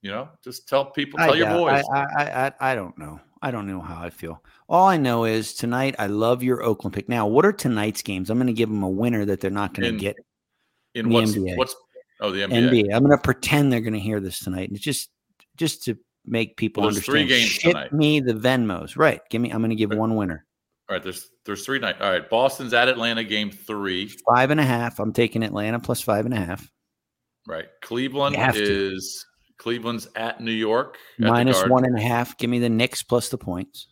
You 0.00 0.10
know, 0.10 0.28
just 0.42 0.66
tell 0.66 0.86
people, 0.86 1.18
tell 1.18 1.34
I, 1.34 1.36
your 1.36 1.48
boys. 1.48 1.84
I, 1.92 2.00
I, 2.00 2.46
I, 2.46 2.72
I 2.72 2.74
don't 2.74 2.96
know. 2.96 3.20
I 3.42 3.50
don't 3.50 3.66
know 3.66 3.80
how 3.80 4.02
I 4.02 4.10
feel. 4.10 4.42
All 4.68 4.86
I 4.86 4.96
know 4.96 5.24
is 5.24 5.52
tonight 5.54 5.94
I 5.98 6.06
love 6.06 6.42
your 6.42 6.62
Oakland 6.62 6.94
pick. 6.94 7.08
Now, 7.08 7.26
what 7.26 7.44
are 7.44 7.52
tonight's 7.52 8.00
games? 8.02 8.30
I'm 8.30 8.38
going 8.38 8.46
to 8.46 8.52
give 8.52 8.68
them 8.68 8.82
a 8.82 8.88
winner 8.88 9.24
that 9.26 9.40
they're 9.40 9.50
not 9.50 9.74
going 9.74 9.92
to 9.92 9.98
get. 9.98 10.16
In 10.98 11.08
the 11.08 11.14
what's 11.14 11.34
NBA. 11.34 11.56
what's 11.56 11.76
oh 12.20 12.30
the 12.30 12.40
NBA. 12.42 12.70
NBA. 12.88 12.94
I'm 12.94 13.02
going 13.04 13.16
to 13.16 13.22
pretend 13.22 13.72
they're 13.72 13.80
going 13.80 13.92
to 13.94 14.00
hear 14.00 14.20
this 14.20 14.40
tonight, 14.40 14.68
and 14.68 14.78
just 14.78 15.08
just 15.56 15.84
to 15.84 15.96
make 16.26 16.56
people 16.56 16.82
Well, 16.82 16.92
there's 16.92 17.04
three 17.04 17.22
understand. 17.22 17.40
games 17.42 17.50
Ship 17.52 17.72
tonight. 17.72 17.92
me 17.92 18.20
the 18.20 18.34
Venmos, 18.34 18.96
right? 18.96 19.20
Give 19.30 19.40
me. 19.40 19.50
I'm 19.50 19.58
going 19.60 19.70
to 19.70 19.76
give 19.76 19.90
Right. 19.90 19.98
one 19.98 20.14
winner. 20.16 20.44
All 20.90 20.94
right, 20.96 21.02
there's 21.02 21.28
there's 21.44 21.64
three 21.66 21.78
night. 21.78 22.00
All 22.00 22.10
right, 22.10 22.28
Boston's 22.30 22.72
at 22.72 22.88
Atlanta, 22.88 23.22
game 23.24 23.50
three. 23.50 24.10
Five 24.26 24.50
and 24.50 24.58
a 24.60 24.64
half. 24.64 24.98
I'm 25.00 25.12
taking 25.12 25.42
Atlanta 25.42 25.78
plus 25.80 26.00
five 26.00 26.24
and 26.24 26.32
a 26.34 26.38
half. 26.38 26.70
Right, 27.46 27.66
Cleveland 27.82 28.36
have 28.36 28.54
to. 28.54 28.94
is 28.94 29.24
Cleveland's 29.58 30.08
at 30.16 30.40
New 30.40 30.52
York 30.52 30.96
at 31.20 31.26
Minus 31.28 31.62
one 31.66 31.84
and 31.84 31.98
a 31.98 32.00
half. 32.00 32.36
Give 32.38 32.48
me 32.48 32.58
the 32.58 32.68
Knicks 32.70 33.02
plus 33.02 33.28
the 33.28 33.38
points. 33.38 33.88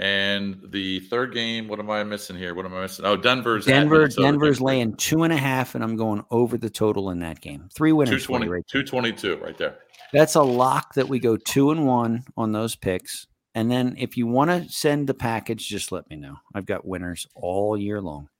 And 0.00 0.62
the 0.70 1.00
third 1.00 1.34
game, 1.34 1.68
what 1.68 1.78
am 1.78 1.90
I 1.90 2.02
missing 2.04 2.34
here? 2.34 2.54
What 2.54 2.64
am 2.64 2.72
I 2.72 2.80
missing? 2.80 3.04
Oh, 3.04 3.16
Denver's 3.16 3.66
Denver. 3.66 4.08
Denver's 4.08 4.58
laying 4.58 4.94
two 4.94 5.24
and 5.24 5.32
a 5.32 5.36
half, 5.36 5.74
and 5.74 5.84
I'm 5.84 5.94
going 5.94 6.24
over 6.30 6.56
the 6.56 6.70
total 6.70 7.10
in 7.10 7.18
that 7.18 7.42
game. 7.42 7.68
Three 7.74 7.90
three. 7.90 7.92
winners. 7.92 8.24
220, 8.24 8.48
right 8.48 8.66
222 8.66 9.36
right 9.44 9.58
there. 9.58 9.76
That's 10.14 10.36
a 10.36 10.42
lock 10.42 10.94
that 10.94 11.10
we 11.10 11.18
go 11.18 11.36
two 11.36 11.70
and 11.70 11.86
one 11.86 12.24
on 12.34 12.52
those 12.52 12.76
picks. 12.76 13.26
And 13.54 13.70
then 13.70 13.94
if 13.98 14.16
you 14.16 14.26
want 14.26 14.50
to 14.50 14.72
send 14.72 15.06
the 15.06 15.12
package, 15.12 15.68
just 15.68 15.92
let 15.92 16.08
me 16.08 16.16
know. 16.16 16.36
I've 16.54 16.64
got 16.64 16.86
winners 16.86 17.26
all 17.34 17.76
year 17.76 18.00
long. 18.00 18.30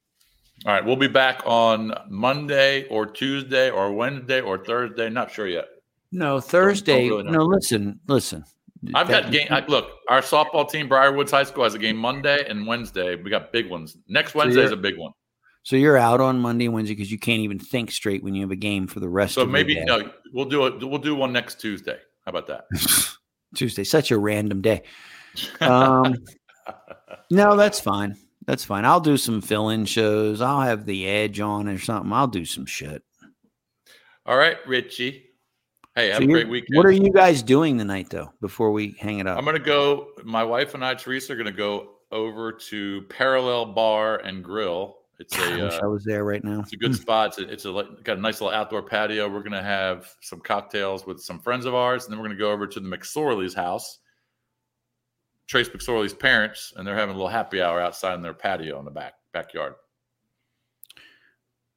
All 0.64 0.72
right, 0.72 0.84
we'll 0.84 0.96
be 0.96 1.08
back 1.08 1.42
on 1.44 1.92
Monday 2.08 2.86
or 2.88 3.04
Tuesday 3.04 3.68
or 3.68 3.92
Wednesday 3.92 4.40
or 4.40 4.64
Thursday. 4.64 5.10
Not 5.10 5.30
sure 5.30 5.46
yet. 5.46 5.66
No, 6.10 6.40
Thursday. 6.40 7.08
really 7.08 7.24
no, 7.24 7.44
listen, 7.44 8.00
listen. 8.08 8.44
I've 8.94 9.08
got 9.08 9.30
game. 9.30 9.46
I, 9.50 9.64
look, 9.66 9.90
our 10.08 10.20
softball 10.20 10.68
team, 10.70 10.88
Briarwoods 10.88 11.30
High 11.30 11.44
School, 11.44 11.64
has 11.64 11.74
a 11.74 11.78
game 11.78 11.96
Monday 11.96 12.46
and 12.48 12.66
Wednesday. 12.66 13.16
We 13.16 13.30
got 13.30 13.52
big 13.52 13.68
ones. 13.68 13.96
Next 14.08 14.34
Wednesday 14.34 14.62
is 14.62 14.72
a 14.72 14.76
big 14.76 14.96
one. 14.96 15.12
So 15.62 15.76
you're 15.76 15.98
out 15.98 16.20
on 16.22 16.38
Monday 16.38 16.64
and 16.64 16.74
Wednesday 16.74 16.94
because 16.94 17.12
you 17.12 17.18
can't 17.18 17.40
even 17.40 17.58
think 17.58 17.90
straight 17.90 18.24
when 18.24 18.34
you 18.34 18.40
have 18.42 18.50
a 18.50 18.56
game 18.56 18.86
for 18.86 19.00
the 19.00 19.08
rest 19.08 19.34
So 19.34 19.42
of 19.42 19.50
maybe 19.50 19.74
the 19.74 19.80
day. 19.80 19.86
no, 19.86 20.10
we'll 20.32 20.46
do 20.46 20.66
it. 20.66 20.82
We'll 20.82 20.98
do 20.98 21.14
one 21.14 21.32
next 21.32 21.60
Tuesday. 21.60 21.98
How 22.24 22.30
about 22.30 22.46
that? 22.46 22.64
Tuesday. 23.54 23.84
Such 23.84 24.10
a 24.10 24.18
random 24.18 24.62
day. 24.62 24.82
Um, 25.60 26.14
no, 27.30 27.56
that's 27.56 27.78
fine. 27.80 28.16
That's 28.46 28.64
fine. 28.64 28.86
I'll 28.86 29.00
do 29.00 29.18
some 29.18 29.42
fill-in 29.42 29.84
shows. 29.84 30.40
I'll 30.40 30.62
have 30.62 30.86
the 30.86 31.06
edge 31.06 31.40
on 31.40 31.68
or 31.68 31.78
something. 31.78 32.12
I'll 32.12 32.26
do 32.26 32.46
some 32.46 32.64
shit. 32.64 33.02
All 34.24 34.36
right, 34.38 34.56
Richie. 34.66 35.29
Hey, 36.00 36.08
have 36.08 36.18
So 36.18 36.24
a 36.24 36.26
great 36.28 36.48
weekend. 36.48 36.76
What 36.78 36.86
are 36.86 36.90
you 36.90 37.12
guys 37.12 37.42
doing 37.42 37.76
tonight, 37.76 38.08
though? 38.08 38.32
Before 38.40 38.72
we 38.72 38.96
hang 38.98 39.18
it 39.18 39.26
up, 39.26 39.36
I'm 39.36 39.44
gonna 39.44 39.58
go. 39.58 40.08
My 40.24 40.42
wife 40.42 40.74
and 40.74 40.82
I, 40.82 40.94
Teresa, 40.94 41.34
are 41.34 41.36
gonna 41.36 41.52
go 41.52 41.90
over 42.10 42.52
to 42.52 43.02
Parallel 43.10 43.66
Bar 43.66 44.18
and 44.18 44.42
Grill. 44.42 44.96
It's 45.18 45.36
God, 45.36 45.52
I 45.52 45.58
a 45.58 45.64
wish 45.64 45.74
uh, 45.74 45.80
I 45.82 45.86
was 45.86 46.02
there 46.04 46.24
right 46.24 46.42
now. 46.42 46.60
it's 46.60 46.72
a 46.72 46.76
good 46.76 46.94
spot. 46.94 47.38
It's 47.38 47.38
a, 47.38 47.52
it's 47.52 47.64
a 47.66 48.02
got 48.02 48.16
a 48.16 48.20
nice 48.20 48.40
little 48.40 48.56
outdoor 48.56 48.82
patio. 48.82 49.28
We're 49.28 49.42
gonna 49.42 49.62
have 49.62 50.10
some 50.22 50.40
cocktails 50.40 51.06
with 51.06 51.20
some 51.20 51.38
friends 51.38 51.66
of 51.66 51.74
ours, 51.74 52.04
and 52.04 52.12
then 52.12 52.18
we're 52.18 52.28
gonna 52.28 52.38
go 52.38 52.50
over 52.50 52.66
to 52.66 52.80
the 52.80 52.88
McSorley's 52.88 53.52
house. 53.52 53.98
Trace 55.48 55.68
McSorley's 55.68 56.14
parents, 56.14 56.72
and 56.76 56.86
they're 56.86 56.96
having 56.96 57.14
a 57.14 57.18
little 57.18 57.28
happy 57.28 57.60
hour 57.60 57.78
outside 57.78 58.14
in 58.14 58.22
their 58.22 58.32
patio 58.32 58.78
in 58.78 58.86
the 58.86 58.90
back 58.90 59.14
backyard. 59.34 59.74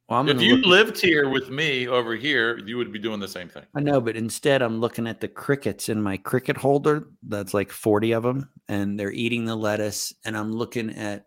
Well, 0.08 0.20
I'm 0.20 0.28
if 0.28 0.40
you 0.42 0.56
look- 0.56 0.66
lived 0.66 1.00
here 1.00 1.30
with 1.30 1.48
me 1.50 1.88
over 1.88 2.14
here, 2.14 2.58
you 2.58 2.76
would 2.76 2.92
be 2.92 2.98
doing 2.98 3.20
the 3.20 3.28
same 3.28 3.48
thing. 3.48 3.62
I 3.74 3.80
know, 3.80 4.00
but 4.00 4.16
instead 4.16 4.60
I'm 4.60 4.78
looking 4.80 5.06
at 5.06 5.20
the 5.20 5.28
crickets 5.28 5.88
in 5.88 6.02
my 6.02 6.18
cricket 6.18 6.56
holder. 6.58 7.08
That's 7.22 7.54
like 7.54 7.70
40 7.70 8.12
of 8.12 8.22
them, 8.22 8.50
and 8.68 9.00
they're 9.00 9.12
eating 9.12 9.46
the 9.46 9.56
lettuce. 9.56 10.12
And 10.24 10.36
I'm 10.36 10.52
looking 10.52 10.90
at 10.90 11.26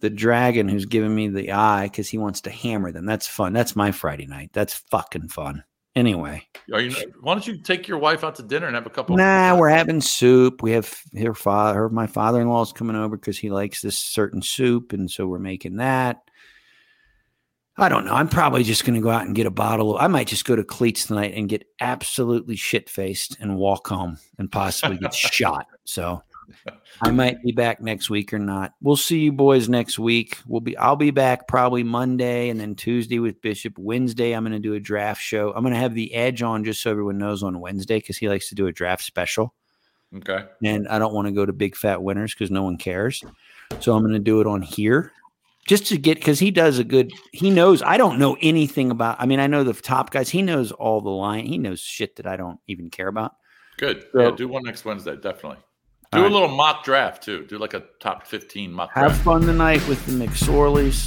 the 0.00 0.10
dragon 0.10 0.68
who's 0.68 0.86
giving 0.86 1.14
me 1.14 1.28
the 1.28 1.52
eye 1.52 1.84
because 1.86 2.08
he 2.08 2.18
wants 2.18 2.40
to 2.42 2.50
hammer 2.50 2.90
them. 2.92 3.06
That's 3.06 3.26
fun. 3.26 3.52
That's 3.52 3.76
my 3.76 3.92
Friday 3.92 4.26
night. 4.26 4.50
That's 4.52 4.74
fucking 4.74 5.28
fun. 5.28 5.62
Anyway, 5.96 6.46
Are 6.72 6.80
you? 6.80 6.94
Why 7.22 7.34
don't 7.34 7.44
you 7.46 7.56
take 7.60 7.88
your 7.88 7.98
wife 7.98 8.22
out 8.22 8.36
to 8.36 8.42
dinner 8.44 8.66
and 8.66 8.76
have 8.76 8.86
a 8.86 8.90
couple? 8.90 9.16
nah, 9.16 9.56
we're 9.56 9.68
having 9.68 10.00
soup. 10.00 10.62
We 10.62 10.70
have 10.72 10.92
her 11.16 11.34
father, 11.34 11.74
her, 11.78 11.88
my 11.88 12.06
father-in-law 12.06 12.62
is 12.62 12.72
coming 12.72 12.94
over 12.94 13.16
because 13.16 13.38
he 13.38 13.50
likes 13.50 13.80
this 13.80 13.98
certain 13.98 14.40
soup, 14.42 14.92
and 14.92 15.10
so 15.10 15.26
we're 15.26 15.40
making 15.40 15.76
that. 15.76 16.18
I 17.80 17.88
don't 17.88 18.04
know. 18.04 18.12
I'm 18.12 18.28
probably 18.28 18.64
just 18.64 18.84
going 18.84 18.96
to 18.96 19.00
go 19.00 19.10
out 19.10 19.26
and 19.26 19.36
get 19.36 19.46
a 19.46 19.52
bottle. 19.52 19.94
Of, 19.94 20.02
I 20.02 20.08
might 20.08 20.26
just 20.26 20.44
go 20.44 20.56
to 20.56 20.64
Cleats 20.64 21.06
tonight 21.06 21.34
and 21.34 21.48
get 21.48 21.64
absolutely 21.80 22.56
shit 22.56 22.90
faced 22.90 23.36
and 23.40 23.56
walk 23.56 23.86
home 23.86 24.18
and 24.36 24.50
possibly 24.50 24.98
get 24.98 25.14
shot. 25.14 25.66
So 25.84 26.20
I 27.00 27.12
might 27.12 27.40
be 27.44 27.52
back 27.52 27.80
next 27.80 28.10
week 28.10 28.32
or 28.32 28.40
not. 28.40 28.72
We'll 28.82 28.96
see 28.96 29.20
you 29.20 29.32
boys 29.32 29.68
next 29.68 29.96
week. 29.96 30.38
We'll 30.44 30.60
be. 30.60 30.76
I'll 30.76 30.96
be 30.96 31.12
back 31.12 31.46
probably 31.46 31.84
Monday 31.84 32.48
and 32.48 32.58
then 32.58 32.74
Tuesday 32.74 33.20
with 33.20 33.40
Bishop. 33.40 33.78
Wednesday 33.78 34.32
I'm 34.32 34.42
going 34.42 34.52
to 34.52 34.58
do 34.58 34.74
a 34.74 34.80
draft 34.80 35.22
show. 35.22 35.52
I'm 35.54 35.62
going 35.62 35.74
to 35.74 35.80
have 35.80 35.94
the 35.94 36.12
edge 36.14 36.42
on 36.42 36.64
just 36.64 36.82
so 36.82 36.90
everyone 36.90 37.18
knows 37.18 37.44
on 37.44 37.60
Wednesday 37.60 37.98
because 37.98 38.18
he 38.18 38.28
likes 38.28 38.48
to 38.48 38.56
do 38.56 38.66
a 38.66 38.72
draft 38.72 39.04
special. 39.04 39.54
Okay. 40.16 40.46
and 40.64 40.88
I 40.88 40.98
don't 40.98 41.12
want 41.12 41.28
to 41.28 41.32
go 41.32 41.44
to 41.44 41.52
big 41.52 41.76
fat 41.76 42.02
winners 42.02 42.34
because 42.34 42.50
no 42.50 42.62
one 42.62 42.78
cares. 42.78 43.22
So 43.78 43.94
I'm 43.94 44.02
going 44.02 44.14
to 44.14 44.18
do 44.18 44.40
it 44.40 44.46
on 44.46 44.62
here 44.62 45.12
just 45.68 45.86
to 45.86 45.98
get 45.98 46.16
because 46.16 46.40
he 46.40 46.50
does 46.50 46.78
a 46.80 46.84
good. 46.84 47.12
He 47.32 47.50
knows 47.50 47.82
I 47.82 47.96
don't 47.98 48.18
know 48.18 48.36
anything 48.40 48.90
about. 48.90 49.20
I 49.20 49.26
mean, 49.26 49.38
I 49.38 49.46
know 49.46 49.62
the 49.62 49.74
top 49.74 50.10
guys. 50.10 50.28
He 50.30 50.42
knows 50.42 50.72
all 50.72 51.00
the 51.00 51.10
line. 51.10 51.44
He 51.46 51.58
knows 51.58 51.80
shit 51.80 52.16
that 52.16 52.26
I 52.26 52.36
don't 52.36 52.58
even 52.66 52.90
care 52.90 53.06
about. 53.08 53.36
Good. 53.76 54.04
So- 54.12 54.20
yeah, 54.22 54.30
do 54.32 54.48
one 54.48 54.64
next 54.64 54.84
Wednesday, 54.84 55.14
definitely. 55.14 55.58
Do 56.10 56.20
a 56.20 56.22
right. 56.22 56.32
little 56.32 56.48
mock 56.48 56.84
draft 56.84 57.22
too. 57.22 57.44
Do 57.44 57.58
like 57.58 57.74
a 57.74 57.84
top 58.00 58.26
15 58.26 58.72
mock 58.72 58.90
Have 58.94 59.10
draft. 59.10 59.24
fun 59.24 59.42
tonight 59.42 59.86
with 59.86 60.04
the 60.06 60.12
McSorleys. 60.12 61.06